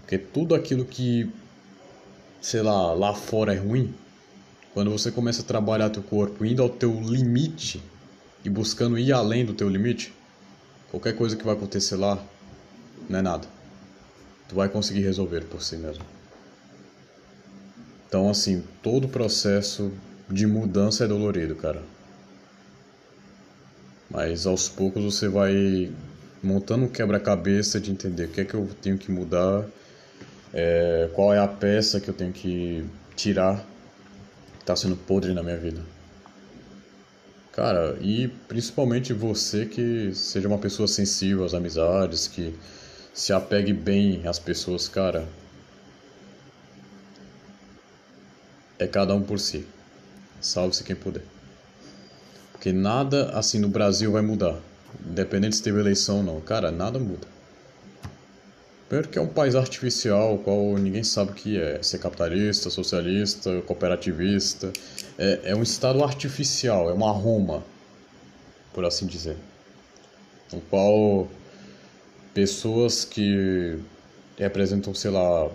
Porque 0.00 0.16
tudo 0.16 0.54
aquilo 0.54 0.86
que, 0.86 1.30
sei 2.40 2.62
lá, 2.62 2.94
lá 2.94 3.12
fora 3.12 3.52
é 3.52 3.58
ruim, 3.58 3.94
quando 4.76 4.90
você 4.90 5.10
começa 5.10 5.40
a 5.40 5.44
trabalhar 5.44 5.88
teu 5.88 6.02
corpo 6.02 6.44
indo 6.44 6.62
ao 6.62 6.68
teu 6.68 7.00
limite 7.00 7.82
e 8.44 8.50
buscando 8.50 8.98
ir 8.98 9.10
além 9.10 9.42
do 9.42 9.54
teu 9.54 9.70
limite, 9.70 10.12
qualquer 10.90 11.16
coisa 11.16 11.34
que 11.34 11.42
vai 11.42 11.54
acontecer 11.54 11.96
lá 11.96 12.22
não 13.08 13.18
é 13.18 13.22
nada. 13.22 13.48
Tu 14.46 14.54
vai 14.54 14.68
conseguir 14.68 15.00
resolver 15.00 15.46
por 15.46 15.62
si 15.62 15.78
mesmo. 15.78 16.04
Então, 18.06 18.28
assim, 18.28 18.62
todo 18.82 19.06
o 19.06 19.08
processo 19.08 19.90
de 20.28 20.46
mudança 20.46 21.04
é 21.04 21.08
dolorido, 21.08 21.56
cara. 21.56 21.82
Mas 24.10 24.46
aos 24.46 24.68
poucos 24.68 25.02
você 25.02 25.26
vai 25.26 25.90
montando 26.42 26.84
um 26.84 26.88
quebra-cabeça 26.88 27.80
de 27.80 27.90
entender 27.90 28.26
o 28.26 28.28
que 28.28 28.42
é 28.42 28.44
que 28.44 28.52
eu 28.52 28.68
tenho 28.82 28.98
que 28.98 29.10
mudar 29.10 29.64
é, 30.52 31.08
qual 31.14 31.32
é 31.32 31.38
a 31.38 31.48
peça 31.48 31.98
que 31.98 32.10
eu 32.10 32.14
tenho 32.14 32.30
que 32.30 32.84
tirar 33.16 33.64
está 34.66 34.74
sendo 34.74 34.96
podre 34.96 35.32
na 35.32 35.44
minha 35.44 35.56
vida. 35.56 35.80
Cara, 37.52 37.96
e 38.00 38.26
principalmente 38.48 39.12
você 39.12 39.64
que 39.64 40.12
seja 40.12 40.48
uma 40.48 40.58
pessoa 40.58 40.88
sensível 40.88 41.44
às 41.44 41.54
amizades, 41.54 42.26
que 42.26 42.52
se 43.14 43.32
apegue 43.32 43.72
bem 43.72 44.26
às 44.26 44.40
pessoas, 44.40 44.88
cara. 44.88 45.28
É 48.76 48.88
cada 48.88 49.14
um 49.14 49.22
por 49.22 49.38
si. 49.38 49.64
Salve-se 50.40 50.82
quem 50.82 50.96
puder. 50.96 51.22
Porque 52.50 52.72
nada 52.72 53.30
assim 53.38 53.60
no 53.60 53.68
Brasil 53.68 54.10
vai 54.10 54.20
mudar. 54.20 54.58
Independente 55.08 55.56
se 55.56 55.62
teve 55.62 55.78
eleição 55.78 56.18
ou 56.18 56.22
não. 56.24 56.40
Cara, 56.40 56.72
nada 56.72 56.98
muda. 56.98 57.35
Primeiro 58.88 59.08
que 59.08 59.18
é 59.18 59.22
um 59.22 59.26
país 59.26 59.56
artificial, 59.56 60.38
qual 60.38 60.78
ninguém 60.78 61.02
sabe 61.02 61.32
o 61.32 61.34
que 61.34 61.60
é. 61.60 61.82
Ser 61.82 61.98
capitalista, 61.98 62.70
socialista, 62.70 63.60
cooperativista. 63.62 64.72
É, 65.18 65.40
é 65.46 65.56
um 65.56 65.62
estado 65.62 66.04
artificial, 66.04 66.88
é 66.88 66.92
uma 66.92 67.10
Roma, 67.10 67.64
por 68.72 68.84
assim 68.84 69.06
dizer. 69.06 69.36
O 70.52 70.60
qual 70.60 71.28
pessoas 72.32 73.04
que 73.04 73.78
representam, 74.38 74.94
sei 74.94 75.10
lá, 75.10 75.50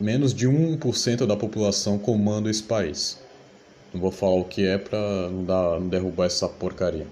menos 0.00 0.32
de 0.32 0.48
1% 0.48 1.26
da 1.26 1.36
população 1.36 1.98
comandam 1.98 2.50
esse 2.50 2.62
país. 2.62 3.18
Não 3.92 4.00
vou 4.00 4.10
falar 4.10 4.36
o 4.36 4.44
que 4.44 4.66
é 4.66 4.78
pra 4.78 4.98
não, 5.28 5.44
dar, 5.44 5.80
não 5.80 5.88
derrubar 5.88 6.26
essa 6.26 6.48
porcaria. 6.48 7.06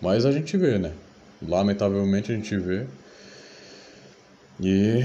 Mas 0.00 0.26
a 0.26 0.32
gente 0.32 0.56
vê, 0.58 0.78
né? 0.78 0.92
Lamentavelmente 1.40 2.30
a 2.32 2.34
gente 2.34 2.56
vê 2.58 2.86
e 4.60 5.00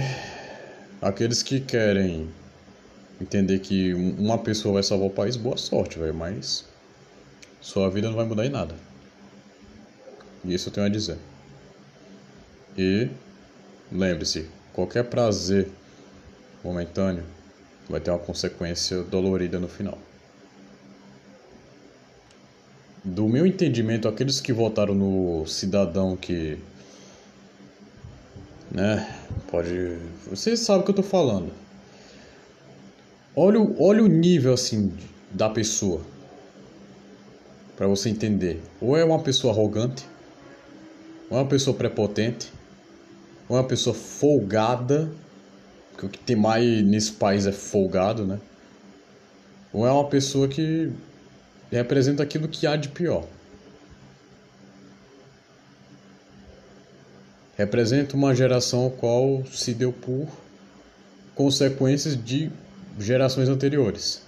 aqueles 1.01 1.41
que 1.41 1.59
querem 1.59 2.29
entender 3.19 3.59
que 3.59 3.93
uma 3.93 4.37
pessoa 4.37 4.75
vai 4.75 4.83
salvar 4.83 5.07
o 5.07 5.11
país, 5.11 5.35
boa 5.35 5.57
sorte, 5.57 5.97
velho, 5.97 6.13
mas 6.13 6.65
sua 7.61 7.89
vida 7.89 8.07
não 8.07 8.15
vai 8.15 8.25
mudar 8.25 8.45
em 8.45 8.49
nada. 8.49 8.75
E 10.43 10.53
isso 10.53 10.69
eu 10.69 10.73
tenho 10.73 10.85
a 10.85 10.89
dizer. 10.89 11.17
E 12.77 13.09
lembre-se, 13.91 14.47
qualquer 14.73 15.03
prazer 15.05 15.69
momentâneo 16.63 17.23
vai 17.89 17.99
ter 17.99 18.11
uma 18.11 18.19
consequência 18.19 19.01
dolorida 19.03 19.59
no 19.59 19.67
final. 19.67 19.97
Do 23.03 23.27
meu 23.27 23.45
entendimento, 23.45 24.07
aqueles 24.07 24.41
que 24.41 24.51
votaram 24.51 24.93
no 24.93 25.47
cidadão 25.47 26.15
que 26.15 26.59
né? 28.71 29.07
Pode. 29.49 29.97
Você 30.29 30.57
sabe 30.57 30.81
o 30.81 30.83
que 30.83 30.91
eu 30.91 30.95
tô 30.95 31.03
falando. 31.03 31.51
Olha, 33.35 33.59
o, 33.61 33.81
olha 33.81 34.03
o 34.03 34.07
nível 34.07 34.53
assim 34.53 34.93
da 35.31 35.49
pessoa. 35.49 36.01
para 37.75 37.87
você 37.87 38.09
entender. 38.09 38.61
Ou 38.81 38.97
é 38.97 39.03
uma 39.03 39.19
pessoa 39.19 39.53
arrogante, 39.53 40.05
ou 41.29 41.37
é 41.37 41.41
uma 41.41 41.47
pessoa 41.47 41.75
prepotente, 41.77 42.51
ou 43.47 43.55
é 43.57 43.61
uma 43.61 43.67
pessoa 43.67 43.93
folgada, 43.93 45.09
que 45.97 46.05
o 46.05 46.09
que 46.09 46.19
tem 46.19 46.35
mais 46.35 46.83
nesse 46.83 47.11
país 47.11 47.45
é 47.45 47.51
folgado, 47.51 48.25
né? 48.25 48.39
Ou 49.71 49.85
é 49.85 49.91
uma 49.91 50.07
pessoa 50.07 50.47
que 50.47 50.91
representa 51.71 52.23
aquilo 52.23 52.47
que 52.47 52.65
há 52.65 52.75
de 52.75 52.89
pior. 52.89 53.25
Representa 57.57 58.15
uma 58.15 58.35
geração 58.35 58.89
qual 58.89 59.43
se 59.51 59.73
deu 59.73 59.91
por 59.91 60.27
consequências 61.33 62.15
de 62.15 62.51
gerações 62.99 63.49
anteriores. 63.49 64.21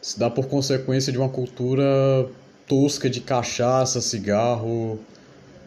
Se 0.00 0.18
dá 0.18 0.30
por 0.30 0.46
consequência 0.46 1.12
de 1.12 1.18
uma 1.18 1.28
cultura 1.28 1.84
tosca 2.66 3.10
de 3.10 3.20
cachaça, 3.20 4.00
cigarro, 4.00 4.98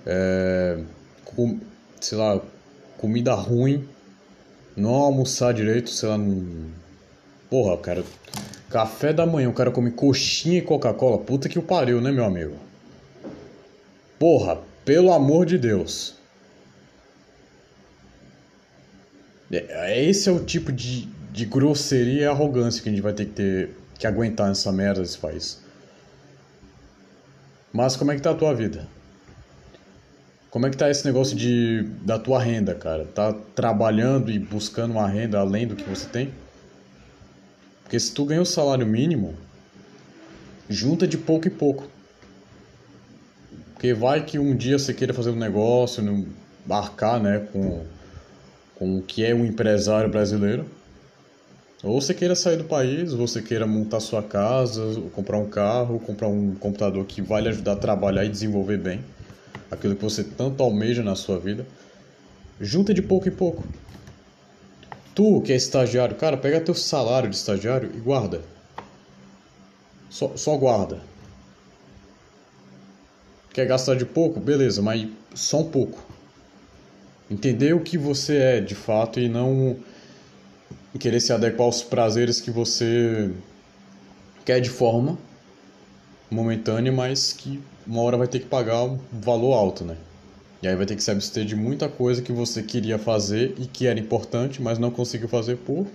é, 0.06 0.80
com, 1.26 1.60
sei 2.00 2.18
lá, 2.18 2.42
comida 2.98 3.34
ruim, 3.36 3.88
não 4.76 4.96
almoçar 4.96 5.54
direito, 5.54 5.92
sei 5.92 6.10
lá, 6.10 6.18
não... 6.18 6.72
porra, 7.50 7.78
cara, 7.78 8.04
café 8.70 9.14
da 9.14 9.26
manhã, 9.26 9.50
o 9.50 9.54
cara 9.54 9.70
come 9.70 9.92
coxinha 9.92 10.58
e 10.60 10.62
Coca-Cola, 10.62 11.20
puta 11.20 11.50
que 11.50 11.60
o 11.60 11.64
pariu, 11.64 12.02
né, 12.02 12.12
meu 12.12 12.26
amigo? 12.26 12.56
Porra, 14.18 14.60
pelo 14.86 15.12
amor 15.12 15.46
de 15.46 15.58
Deus. 15.58 16.16
É, 19.52 20.04
esse 20.06 20.30
é 20.30 20.32
o 20.32 20.44
tipo 20.44 20.72
de, 20.72 21.08
de 21.32 21.46
grosseria 21.46 22.22
e 22.22 22.26
arrogância 22.26 22.82
que 22.82 22.90
a 22.90 22.92
gente 22.92 23.02
vai 23.02 23.14
ter 23.14 23.26
que 23.26 23.34
ter 23.34 23.70
que 24.00 24.08
aguentar 24.08 24.48
nessa 24.48 24.72
merda 24.72 25.02
desse 25.02 25.18
país. 25.18 25.62
Mas 27.72 27.96
como 27.96 28.12
é 28.12 28.16
que 28.16 28.22
tá 28.22 28.32
a 28.32 28.36
tua 28.36 28.54
vida? 28.54 28.88
Como 30.50 30.68
é 30.68 30.70
que 30.70 30.76
tá 30.76 30.90
esse 30.90 31.06
negócio 31.06 31.36
de 31.36 31.84
da 32.02 32.20
tua 32.20 32.42
renda, 32.42 32.76
cara? 32.76 33.06
Tá 33.06 33.34
trabalhando 33.56 34.32
e 34.32 34.40
buscando 34.40 34.92
uma 34.92 35.08
renda 35.08 35.40
além 35.40 35.68
do 35.68 35.76
que 35.76 35.84
você 35.84 36.08
tem? 36.08 36.34
Porque 37.84 38.00
se 38.00 38.14
tu 38.14 38.26
ganha 38.26 38.42
o 38.42 38.46
salário 38.46 38.86
mínimo, 38.86 39.36
junta 40.70 41.08
de 41.08 41.18
pouco 41.18 41.48
em 41.48 41.52
pouco. 41.52 41.88
Porque 43.82 43.96
vai 43.96 44.24
que 44.24 44.38
um 44.38 44.56
dia 44.56 44.78
você 44.78 44.94
queira 44.94 45.12
fazer 45.12 45.32
um 45.32 45.36
negócio, 45.36 46.04
marcar, 46.68 47.20
né, 47.20 47.48
com, 47.52 47.84
com 48.76 49.00
o 49.00 49.02
que 49.02 49.26
é 49.26 49.34
um 49.34 49.44
empresário 49.44 50.08
brasileiro. 50.08 50.68
Ou 51.84 52.00
você 52.00 52.14
queira 52.14 52.36
sair 52.36 52.58
do 52.58 52.66
país, 52.66 53.12
você 53.12 53.42
queira 53.42 53.66
montar 53.66 54.00
sua 54.00 54.22
casa, 54.22 54.84
comprar 55.16 55.40
um 55.40 55.50
carro, 55.50 56.00
comprar 56.00 56.28
um 56.28 56.54
computador 56.54 57.04
que 57.06 57.24
vai 57.24 57.42
lhe 57.42 57.50
ajudar 57.50 57.72
a 57.72 57.76
trabalhar 57.76 58.24
e 58.24 58.30
desenvolver 58.30 58.78
bem 58.78 59.04
aquilo 59.72 59.96
que 59.96 60.04
você 60.04 60.24
tanto 60.24 60.62
almeja 60.62 61.02
na 61.02 61.16
sua 61.16 61.40
vida, 61.40 61.66
junta 62.60 62.94
de 62.94 63.02
pouco 63.02 63.28
em 63.28 63.32
pouco. 63.32 63.64
Tu 65.16 65.42
que 65.42 65.54
é 65.54 65.56
estagiário, 65.56 66.16
cara, 66.18 66.38
pega 66.38 66.62
teu 66.62 66.76
salário 66.76 67.32
de 67.32 67.36
estagiário 67.36 67.90
e 67.96 68.00
guarda. 68.00 68.44
Só, 70.08 70.38
só 70.38 70.56
guarda. 70.56 71.10
Quer 73.54 73.66
gastar 73.66 73.96
de 73.96 74.06
pouco? 74.06 74.40
Beleza, 74.40 74.82
mas 74.82 75.08
só 75.34 75.60
um 75.60 75.70
pouco. 75.70 76.00
Entender 77.30 77.74
o 77.74 77.82
que 77.82 77.98
você 77.98 78.38
é 78.38 78.62
de 78.62 78.76
fato 78.76 79.20
e 79.20 79.28
não 79.28 79.78
querer 81.00 81.20
se 81.20 81.32
adequar 81.32 81.66
aos 81.66 81.82
prazeres 81.82 82.40
que 82.40 82.52
você 82.52 83.32
quer 84.46 84.60
de 84.60 84.70
forma 84.70 85.18
momentânea, 86.30 86.92
mas 86.92 87.34
que 87.34 87.62
uma 87.86 88.02
hora 88.02 88.18
vai 88.18 88.28
ter 88.28 88.40
que 88.40 88.46
pagar 88.46 88.84
um 88.84 89.00
valor 89.12 89.54
alto, 89.54 89.84
né? 89.84 89.98
E 90.62 90.68
aí 90.68 90.76
vai 90.76 90.86
ter 90.86 90.96
que 90.96 91.04
se 91.04 91.10
abster 91.10 91.44
de 91.44 91.56
muita 91.56 91.90
coisa 91.90 92.22
que 92.22 92.32
você 92.32 92.62
queria 92.62 93.00
fazer 93.00 93.56
e 93.58 93.66
que 93.66 93.88
era 93.88 94.00
importante, 94.00 94.62
mas 94.62 94.78
não 94.78 94.92
conseguiu 94.92 95.28
fazer 95.28 95.58
por, 95.58 95.88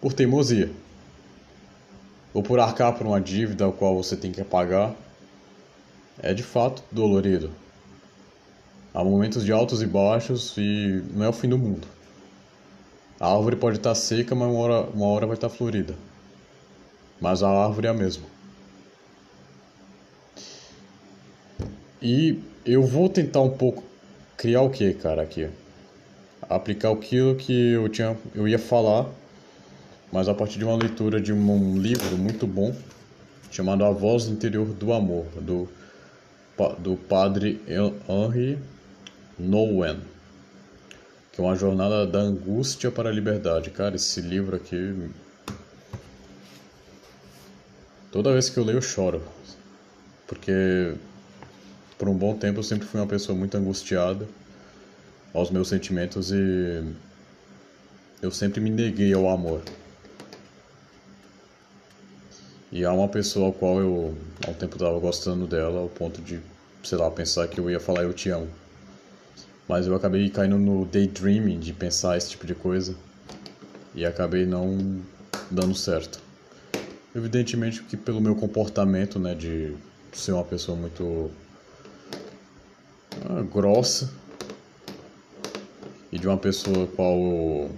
por 0.00 0.12
teimosia. 0.12 0.70
Ou 2.32 2.42
por 2.42 2.58
arcar 2.58 2.94
por 2.96 3.06
uma 3.06 3.20
dívida 3.20 3.68
a 3.68 3.72
qual 3.72 3.94
você 3.94 4.16
tem 4.16 4.32
que 4.32 4.42
pagar. 4.42 4.94
É 6.22 6.32
de 6.32 6.42
fato 6.42 6.82
dolorido. 6.90 7.50
Há 8.94 9.04
momentos 9.04 9.44
de 9.44 9.52
altos 9.52 9.82
e 9.82 9.86
baixos 9.86 10.54
e 10.56 11.02
não 11.12 11.24
é 11.24 11.28
o 11.28 11.32
fim 11.32 11.48
do 11.48 11.58
mundo. 11.58 11.86
A 13.20 13.30
árvore 13.34 13.56
pode 13.56 13.76
estar 13.76 13.94
seca, 13.94 14.34
mas 14.34 14.48
uma 14.48 14.58
hora, 14.58 14.88
uma 14.94 15.06
hora 15.06 15.26
vai 15.26 15.36
estar 15.36 15.48
florida. 15.48 15.94
Mas 17.20 17.42
a 17.42 17.48
árvore 17.48 17.86
é 17.86 17.90
a 17.90 17.94
mesma. 17.94 18.24
E 22.00 22.38
eu 22.64 22.82
vou 22.82 23.08
tentar 23.08 23.40
um 23.40 23.50
pouco 23.50 23.82
criar 24.36 24.62
o 24.62 24.70
que, 24.70 24.94
cara, 24.94 25.22
aqui? 25.22 25.48
Aplicar 26.48 26.92
aquilo 26.92 27.34
que 27.34 27.72
eu 27.72 27.88
tinha, 27.88 28.16
eu 28.34 28.46
ia 28.46 28.58
falar, 28.58 29.06
mas 30.12 30.28
a 30.28 30.34
partir 30.34 30.58
de 30.58 30.64
uma 30.64 30.76
leitura 30.76 31.20
de 31.20 31.32
um 31.32 31.78
livro 31.78 32.16
muito 32.16 32.46
bom 32.46 32.74
chamado 33.50 33.84
A 33.84 33.90
Voz 33.90 34.26
Interior 34.28 34.66
do 34.66 34.92
Amor, 34.92 35.26
do 35.40 35.68
do 36.78 36.96
padre 36.96 37.60
Henri 37.68 38.58
Nouwen, 39.38 40.00
que 41.32 41.40
é 41.40 41.44
uma 41.44 41.54
jornada 41.54 42.06
da 42.06 42.18
angústia 42.18 42.90
para 42.90 43.10
a 43.10 43.12
liberdade. 43.12 43.70
Cara, 43.70 43.96
esse 43.96 44.20
livro 44.20 44.56
aqui 44.56 45.10
toda 48.10 48.32
vez 48.32 48.48
que 48.48 48.58
eu 48.58 48.64
leio 48.64 48.78
eu 48.78 48.82
choro, 48.82 49.22
porque 50.26 50.94
por 51.98 52.08
um 52.08 52.14
bom 52.14 52.34
tempo 52.36 52.60
eu 52.60 52.62
sempre 52.62 52.86
fui 52.86 52.98
uma 52.98 53.06
pessoa 53.06 53.36
muito 53.36 53.56
angustiada 53.56 54.26
aos 55.34 55.50
meus 55.50 55.68
sentimentos 55.68 56.32
e 56.32 56.82
eu 58.22 58.30
sempre 58.30 58.60
me 58.60 58.70
neguei 58.70 59.12
ao 59.12 59.28
amor. 59.28 59.62
E 62.70 62.84
há 62.84 62.92
uma 62.92 63.08
pessoa 63.08 63.46
ao 63.46 63.52
qual 63.52 63.78
eu 63.80 64.14
um 64.48 64.52
tempo 64.54 64.76
estava 64.76 64.98
gostando 64.98 65.46
dela 65.46 65.80
ao 65.80 65.88
ponto 65.88 66.20
de, 66.20 66.40
sei 66.82 66.98
lá, 66.98 67.10
pensar 67.10 67.46
que 67.48 67.60
eu 67.60 67.70
ia 67.70 67.78
falar 67.78 68.02
eu 68.02 68.12
te 68.12 68.28
amo. 68.30 68.48
Mas 69.68 69.86
eu 69.86 69.94
acabei 69.94 70.28
caindo 70.30 70.58
no 70.58 70.84
daydreaming 70.84 71.58
de 71.58 71.72
pensar 71.72 72.16
esse 72.16 72.30
tipo 72.30 72.46
de 72.46 72.54
coisa 72.54 72.94
e 73.94 74.04
acabei 74.04 74.46
não 74.46 75.00
dando 75.50 75.74
certo. 75.74 76.20
Evidentemente 77.14 77.82
que 77.82 77.96
pelo 77.96 78.20
meu 78.20 78.34
comportamento, 78.34 79.18
né, 79.18 79.34
de 79.34 79.74
ser 80.12 80.32
uma 80.32 80.44
pessoa 80.44 80.76
muito 80.76 81.30
ah, 83.28 83.42
grossa 83.42 84.10
e 86.12 86.18
de 86.18 86.26
uma 86.26 86.36
pessoa 86.36 86.86
qual 86.88 87.70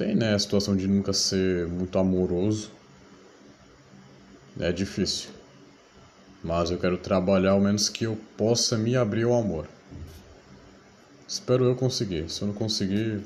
tem 0.00 0.14
né, 0.14 0.32
a 0.32 0.38
situação 0.38 0.74
de 0.74 0.88
nunca 0.88 1.12
ser 1.12 1.66
muito 1.66 1.98
amoroso. 1.98 2.70
É 4.58 4.72
difícil. 4.72 5.28
Mas 6.42 6.70
eu 6.70 6.78
quero 6.78 6.96
trabalhar 6.96 7.50
ao 7.50 7.60
menos 7.60 7.90
que 7.90 8.04
eu 8.04 8.18
possa 8.34 8.78
me 8.78 8.96
abrir 8.96 9.24
ao 9.24 9.34
amor. 9.34 9.68
Espero 11.28 11.66
eu 11.66 11.76
conseguir. 11.76 12.30
Se 12.30 12.40
eu 12.40 12.48
não 12.48 12.54
conseguir, 12.54 13.20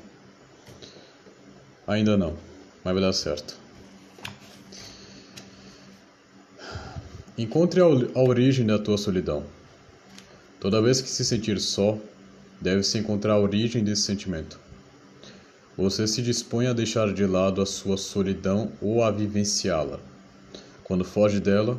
ainda 1.87 2.17
não. 2.17 2.35
Mas 2.83 2.93
vai 2.93 3.01
dar 3.01 3.13
certo. 3.13 3.57
Encontre 7.37 7.79
a 7.79 8.19
origem 8.19 8.65
da 8.65 8.77
tua 8.77 8.97
solidão. 8.97 9.45
Toda 10.59 10.81
vez 10.81 10.99
que 10.99 11.09
se 11.09 11.23
sentir 11.23 11.57
só, 11.61 11.97
deve-se 12.59 12.97
encontrar 12.97 13.35
a 13.35 13.39
origem 13.39 13.81
desse 13.81 14.01
sentimento. 14.01 14.64
Você 15.77 16.07
se 16.07 16.21
dispõe 16.21 16.67
a 16.67 16.73
deixar 16.73 17.13
de 17.13 17.25
lado 17.25 17.61
a 17.61 17.65
sua 17.65 17.97
solidão 17.97 18.71
ou 18.81 19.03
a 19.03 19.11
vivenciá-la. 19.11 19.99
Quando 20.85 21.03
foge 21.03 21.41
dela, 21.41 21.77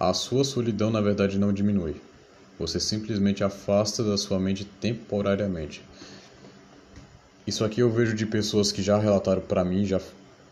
a 0.00 0.12
sua 0.12 0.42
solidão 0.42 0.90
na 0.90 1.00
verdade 1.00 1.38
não 1.38 1.52
diminui. 1.52 1.94
Você 2.58 2.80
simplesmente 2.80 3.44
afasta 3.44 4.02
da 4.02 4.16
sua 4.16 4.40
mente 4.40 4.64
temporariamente. 4.64 5.80
Isso 7.46 7.64
aqui 7.64 7.80
eu 7.80 7.90
vejo 7.90 8.14
de 8.14 8.26
pessoas 8.26 8.72
que 8.72 8.82
já 8.82 8.98
relataram 8.98 9.42
para 9.42 9.64
mim, 9.64 9.86
já 9.86 10.00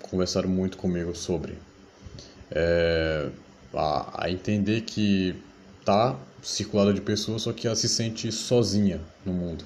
conversaram 0.02 0.48
muito 0.48 0.76
comigo 0.76 1.16
sobre. 1.16 1.58
É, 2.50 3.28
a, 3.74 4.24
a 4.24 4.30
entender 4.30 4.82
que 4.82 5.34
tá 5.84 6.16
circulada 6.42 6.94
de 6.94 7.00
pessoas, 7.00 7.42
só 7.42 7.52
que 7.52 7.66
ela 7.66 7.76
se 7.76 7.88
sente 7.88 8.30
sozinha 8.30 9.00
no 9.26 9.32
mundo. 9.32 9.64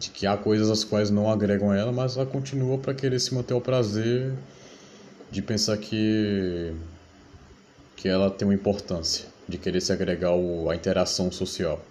De 0.00 0.10
que 0.10 0.26
há 0.26 0.36
coisas 0.36 0.70
as 0.70 0.82
quais 0.82 1.10
não 1.10 1.30
agregam 1.30 1.72
ela, 1.74 1.92
mas 1.92 2.16
ela 2.16 2.24
continua 2.24 2.78
para 2.78 2.94
querer 2.94 3.20
se 3.20 3.34
manter 3.34 3.52
ao 3.54 3.60
prazer 3.60 4.32
de 5.30 5.42
pensar 5.42 5.76
que 5.76 6.74
que 7.94 8.08
ela 8.08 8.30
tem 8.30 8.48
uma 8.48 8.54
importância, 8.54 9.26
de 9.46 9.58
querer 9.58 9.82
se 9.82 9.92
agregar 9.92 10.30
à 10.32 10.74
interação 10.74 11.30
social. 11.30 11.84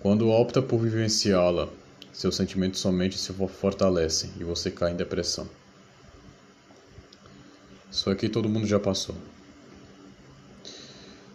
Quando 0.00 0.30
opta 0.30 0.62
por 0.62 0.78
vivenciá-la, 0.78 1.68
seus 2.14 2.34
sentimentos 2.34 2.80
somente 2.80 3.18
se 3.18 3.30
fortalecem 3.32 4.30
e 4.40 4.42
você 4.42 4.70
cai 4.70 4.92
em 4.92 4.96
depressão. 4.96 5.46
Isso 7.90 8.08
aqui 8.08 8.26
todo 8.26 8.48
mundo 8.48 8.66
já 8.66 8.80
passou. 8.80 9.14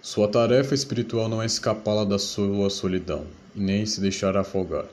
Sua 0.01 0.27
tarefa 0.27 0.73
espiritual 0.73 1.29
não 1.29 1.43
é 1.43 1.45
escapá-la 1.45 2.03
da 2.03 2.17
sua 2.17 2.71
solidão, 2.71 3.27
e 3.57 3.59
nem 3.59 3.87
se 3.87 3.99
deixar 3.99 4.37
afogar, 4.37 4.85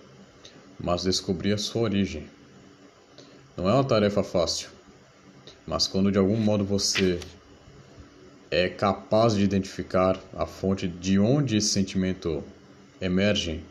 mas 0.80 1.02
descobrir 1.02 1.52
a 1.52 1.58
sua 1.58 1.82
origem. 1.82 2.26
Não 3.54 3.68
é 3.68 3.74
uma 3.74 3.84
tarefa 3.84 4.24
fácil, 4.24 4.70
mas 5.66 5.86
quando 5.86 6.10
de 6.10 6.16
algum 6.16 6.38
modo 6.38 6.64
você 6.64 7.20
é 8.50 8.70
capaz 8.70 9.34
de 9.34 9.44
identificar 9.44 10.18
a 10.34 10.46
fonte 10.46 10.88
de 10.88 11.18
onde 11.18 11.58
esse 11.58 11.68
sentimento 11.68 12.42
emerge, 13.00 13.62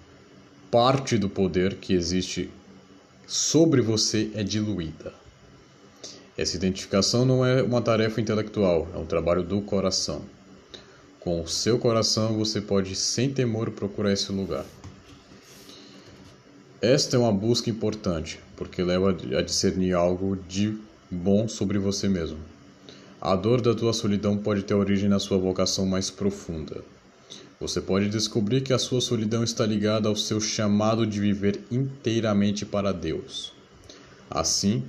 parte 0.70 1.18
do 1.18 1.28
poder 1.28 1.78
que 1.78 1.94
existe 1.94 2.52
sobre 3.26 3.82
você 3.82 4.30
é 4.36 4.44
diluída. 4.44 5.12
Essa 6.38 6.56
identificação 6.56 7.26
não 7.26 7.44
é 7.44 7.64
uma 7.64 7.82
tarefa 7.82 8.22
intelectual, 8.22 8.88
é 8.94 8.98
um 8.98 9.06
trabalho 9.06 9.42
do 9.42 9.60
coração. 9.62 10.22
Com 11.20 11.42
o 11.42 11.48
seu 11.48 11.80
coração 11.80 12.38
você 12.38 12.62
pode 12.62 12.96
sem 12.96 13.34
temor 13.34 13.72
procurar 13.72 14.12
esse 14.12 14.32
lugar. 14.32 14.66
Esta 16.84 17.16
é 17.16 17.20
uma 17.20 17.32
busca 17.32 17.70
importante, 17.70 18.42
porque 18.58 18.84
leva 18.84 19.12
a 19.12 19.42
discernir 19.42 19.94
algo 19.94 20.36
de 20.36 20.78
bom 21.10 21.48
sobre 21.48 21.80
você 21.80 22.10
mesmo. 22.10 22.40
A 23.22 23.38
dor 23.38 23.62
da 23.62 23.74
tua 23.74 23.94
solidão 23.94 24.36
pode 24.36 24.64
ter 24.64 24.74
origem 24.74 25.08
na 25.08 25.18
sua 25.18 25.38
vocação 25.38 25.86
mais 25.86 26.10
profunda. 26.10 26.84
Você 27.58 27.80
pode 27.80 28.10
descobrir 28.10 28.60
que 28.60 28.74
a 28.74 28.78
sua 28.78 29.00
solidão 29.00 29.46
está 29.46 29.66
ligada 29.66 30.10
ao 30.10 30.16
seu 30.18 30.42
chamado 30.42 31.08
de 31.08 31.22
viver 31.22 31.62
inteiramente 31.72 32.66
para 32.66 32.92
Deus. 32.92 33.54
Assim, 34.30 34.84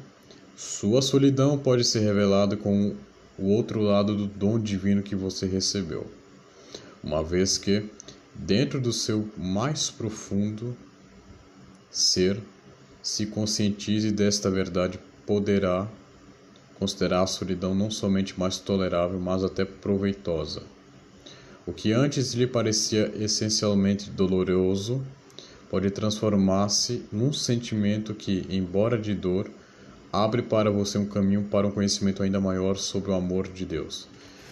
sua 0.57 1.01
solidão 1.01 1.57
pode 1.57 1.85
ser 1.85 2.01
revelada 2.01 2.57
com 2.57 2.97
o 3.39 3.51
outro 3.51 3.81
lado 3.81 4.17
do 4.17 4.27
dom 4.27 4.59
divino 4.59 5.01
que 5.01 5.15
você 5.15 5.47
recebeu, 5.47 6.09
uma 7.05 7.23
vez 7.23 7.57
que, 7.57 7.85
dentro 8.35 8.81
do 8.81 8.93
seu 8.93 9.29
mais 9.39 9.91
profundo 9.91 10.77
ser, 11.95 12.41
se 13.01 13.25
conscientize 13.25 14.11
desta 14.11 14.51
verdade, 14.51 14.99
poderá 15.25 15.89
considerar 16.77 17.23
a 17.23 17.27
solidão 17.27 17.73
não 17.73 17.89
somente 17.89 18.39
mais 18.39 18.59
tolerável, 18.59 19.21
mas 19.21 19.45
até 19.45 19.65
proveitosa. 19.65 20.63
O 21.65 21.73
que 21.73 21.93
antes 21.93 22.35
lhe 22.35 22.49
parecia 22.49 23.13
essencialmente 23.17 24.11
doloroso 24.11 25.07
pode 25.71 25.89
transformar-se 25.91 27.05
num 27.13 27.33
sentimento 27.33 28.13
que, 28.13 28.45
embora 28.51 28.99
de 28.99 29.15
dor, 29.15 29.49
abre 30.13 30.43
para 30.43 30.73
você 30.73 30.99
um 30.99 31.07
caminho 31.07 31.45
para 31.45 31.67
um 31.67 31.71
conhecimento 31.71 32.25
ainda 32.25 32.41
maior 32.41 32.77
sobre 32.77 33.13
o 33.13 33.15
amor 33.15 33.47
de 33.47 33.65
Deus. 33.65 34.09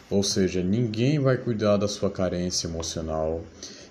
Ou 0.08 0.22
seja, 0.22 0.62
ninguém 0.62 1.18
vai 1.18 1.36
cuidar 1.36 1.76
da 1.76 1.88
sua 1.88 2.08
carência 2.10 2.68
emocional, 2.68 3.44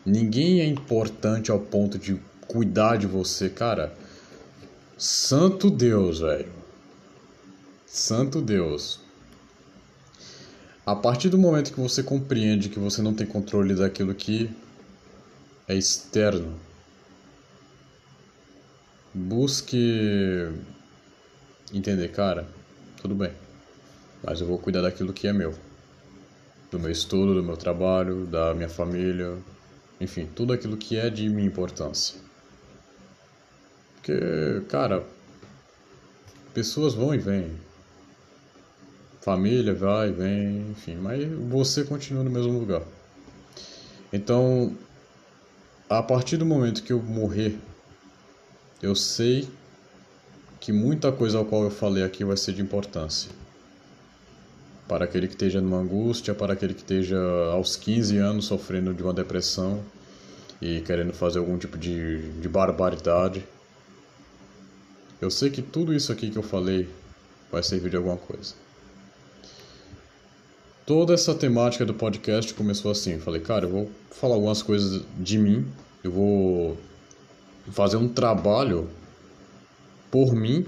ninguém 0.05 0.61
é 0.61 0.65
importante 0.65 1.51
ao 1.51 1.59
ponto 1.59 1.97
de 1.99 2.17
cuidar 2.51 2.97
de 2.97 3.07
você, 3.07 3.49
cara. 3.49 3.95
Santo 4.97 5.69
Deus, 5.71 6.19
velho. 6.19 6.51
Santo 7.87 8.41
Deus. 8.41 8.99
A 10.85 10.93
partir 10.93 11.29
do 11.29 11.37
momento 11.37 11.71
que 11.71 11.79
você 11.79 12.03
compreende 12.03 12.67
que 12.67 12.77
você 12.77 13.01
não 13.01 13.13
tem 13.13 13.25
controle 13.25 13.73
daquilo 13.73 14.13
que 14.13 14.49
é 15.65 15.75
externo, 15.75 16.59
busque 19.13 20.49
entender, 21.73 22.09
cara, 22.09 22.45
tudo 23.01 23.15
bem, 23.15 23.31
mas 24.21 24.41
eu 24.41 24.47
vou 24.47 24.57
cuidar 24.57 24.81
daquilo 24.81 25.13
que 25.13 25.27
é 25.27 25.31
meu, 25.31 25.53
do 26.69 26.77
meu 26.77 26.91
estudo, 26.91 27.33
do 27.33 27.43
meu 27.43 27.55
trabalho, 27.55 28.25
da 28.25 28.53
minha 28.53 28.69
família, 28.69 29.37
enfim, 30.01 30.27
tudo 30.35 30.51
aquilo 30.51 30.75
que 30.75 30.97
é 30.97 31.09
de 31.09 31.29
minha 31.29 31.47
importância. 31.47 32.31
Porque, 34.01 34.61
cara, 34.67 35.03
pessoas 36.55 36.95
vão 36.95 37.13
e 37.13 37.19
vêm. 37.19 37.51
Família 39.21 39.75
vai 39.75 40.09
e 40.09 40.11
vem, 40.11 40.71
enfim, 40.71 40.95
mas 40.95 41.23
você 41.49 41.83
continua 41.83 42.23
no 42.23 42.31
mesmo 42.31 42.57
lugar. 42.57 42.81
Então, 44.11 44.75
a 45.87 46.01
partir 46.01 46.37
do 46.37 46.45
momento 46.45 46.81
que 46.81 46.91
eu 46.91 46.99
morrer, 46.99 47.59
eu 48.81 48.95
sei 48.95 49.47
que 50.59 50.73
muita 50.73 51.11
coisa 51.11 51.37
ao 51.37 51.45
qual 51.45 51.63
eu 51.63 51.69
falei 51.69 52.03
aqui 52.03 52.25
vai 52.25 52.35
ser 52.35 52.53
de 52.53 52.61
importância. 52.61 53.29
Para 54.87 55.05
aquele 55.05 55.27
que 55.27 55.35
esteja 55.35 55.61
numa 55.61 55.77
angústia, 55.77 56.33
para 56.33 56.53
aquele 56.53 56.73
que 56.73 56.81
esteja 56.81 57.19
aos 57.51 57.75
15 57.75 58.17
anos 58.17 58.45
sofrendo 58.45 58.95
de 58.95 59.03
uma 59.03 59.13
depressão 59.13 59.83
e 60.59 60.81
querendo 60.81 61.13
fazer 61.13 61.37
algum 61.37 61.57
tipo 61.57 61.77
de, 61.77 62.31
de 62.41 62.49
barbaridade. 62.49 63.45
Eu 65.21 65.29
sei 65.29 65.51
que 65.51 65.62
tudo 65.62 65.93
isso 65.93 66.12
aqui 66.12 66.31
que 66.31 66.38
eu 66.38 66.43
falei 66.43 66.89
vai 67.51 67.62
servir 67.62 67.91
de 67.91 67.95
alguma 67.95 68.17
coisa. 68.17 68.55
Toda 70.84 71.13
essa 71.13 71.36
temática 71.36 71.86
do 71.86 71.93
podcast 71.93 72.51
começou 72.55 72.89
assim. 72.89 73.12
Eu 73.12 73.21
falei, 73.21 73.39
cara, 73.39 73.65
eu 73.65 73.69
vou 73.69 73.91
falar 74.10 74.34
algumas 74.34 74.63
coisas 74.63 75.03
de 75.19 75.38
mim, 75.38 75.67
eu 76.03 76.12
vou 76.12 76.77
fazer 77.71 77.97
um 77.97 78.10
trabalho 78.10 78.89
por 80.10 80.34
mim 80.34 80.65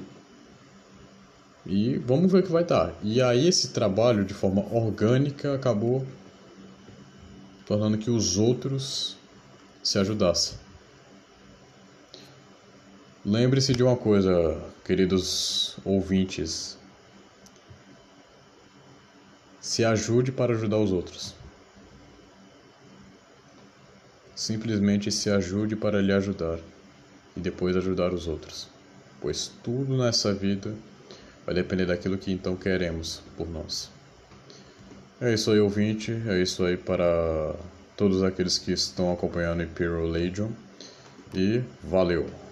e 1.65 1.97
vamos 1.97 2.31
ver 2.31 2.39
o 2.39 2.43
que 2.43 2.51
vai 2.51 2.63
dar. 2.63 2.93
E 3.01 3.21
aí 3.23 3.47
esse 3.47 3.69
trabalho 3.69 4.23
de 4.23 4.35
forma 4.35 4.63
orgânica 4.71 5.55
acabou 5.55 6.05
tornando 7.65 7.97
que 7.97 8.11
os 8.11 8.37
outros 8.37 9.17
se 9.81 9.97
ajudassem. 9.97 10.62
Lembre-se 13.25 13.71
de 13.71 13.81
uma 13.81 13.95
coisa, 13.95 14.61
queridos 14.83 15.77
ouvintes. 15.85 16.77
Se 19.61 19.85
ajude 19.85 20.29
para 20.29 20.51
ajudar 20.53 20.77
os 20.77 20.91
outros. 20.91 21.33
Simplesmente 24.35 25.09
se 25.09 25.29
ajude 25.29 25.73
para 25.73 26.01
lhe 26.01 26.11
ajudar 26.11 26.59
e 27.37 27.39
depois 27.39 27.77
ajudar 27.77 28.13
os 28.13 28.27
outros, 28.27 28.67
pois 29.21 29.49
tudo 29.63 29.95
nessa 29.95 30.33
vida 30.33 30.75
vai 31.45 31.55
depender 31.55 31.85
daquilo 31.85 32.17
que 32.17 32.29
então 32.29 32.57
queremos 32.57 33.21
por 33.37 33.49
nós. 33.49 33.89
É 35.21 35.33
isso 35.33 35.49
aí, 35.49 35.61
ouvinte. 35.61 36.11
É 36.27 36.41
isso 36.41 36.61
aí 36.65 36.75
para 36.75 37.55
todos 37.95 38.21
aqueles 38.21 38.57
que 38.57 38.73
estão 38.73 39.13
acompanhando 39.13 39.63
Imperial 39.63 40.07
Legion. 40.07 40.49
E 41.33 41.63
valeu! 41.81 42.42